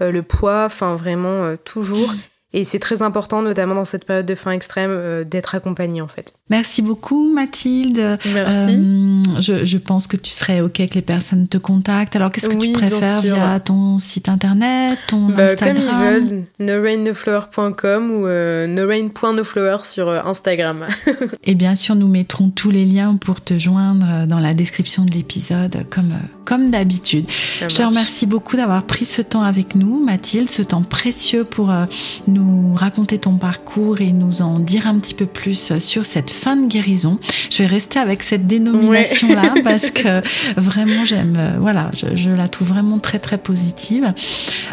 [0.00, 2.10] le poids, enfin vraiment toujours.
[2.54, 6.32] Et c'est très important, notamment dans cette période de faim extrême, d'être accompagné en fait.
[6.50, 8.18] Merci beaucoup, Mathilde.
[8.34, 8.76] Merci.
[8.76, 12.16] Euh, je, je pense que tu serais OK que les personnes te contactent.
[12.16, 16.28] Alors, qu'est-ce que Oui, tu préfères via ton site internet, ton Bah, comme Instagram ils
[16.28, 20.84] veulent, norainNoFlower.com ou euh, norain.noflower sur euh, Instagram.
[21.44, 25.12] Et bien sûr, nous mettrons tous les liens pour te joindre dans la description de
[25.12, 27.24] l'épisode, comme, euh, comme d'habitude.
[27.60, 31.70] Je te remercie beaucoup d'avoir pris ce temps avec nous, Mathilde, ce temps précieux pour
[31.70, 31.84] euh,
[32.26, 36.56] nous raconter ton parcours et nous en dire un petit peu plus sur cette fin
[36.56, 37.18] de guérison.
[37.50, 40.20] Je vais rester avec cette dénomination-là parce que
[40.60, 44.12] vraiment, j'aime, euh, voilà, je, je la trouve vraiment très, très positive.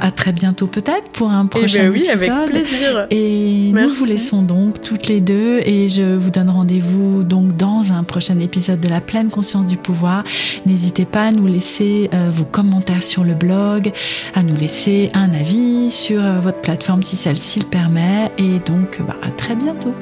[0.02, 2.30] À très bientôt peut-être pour un Eh prochain ben oui, épisode.
[2.30, 3.08] avec plaisir.
[3.12, 7.92] Et nous vous laissons donc toutes les deux et je vous donne rendez-vous donc dans
[7.92, 10.24] un prochain épisode de la pleine conscience du pouvoir.
[10.66, 13.92] N'hésitez pas à nous laisser euh, vos commentaires sur le blog,
[14.36, 19.00] à nous laisser un avis sur euh, votre plateforme si celle-ci le permet et donc
[19.08, 19.94] bah, à très bientôt.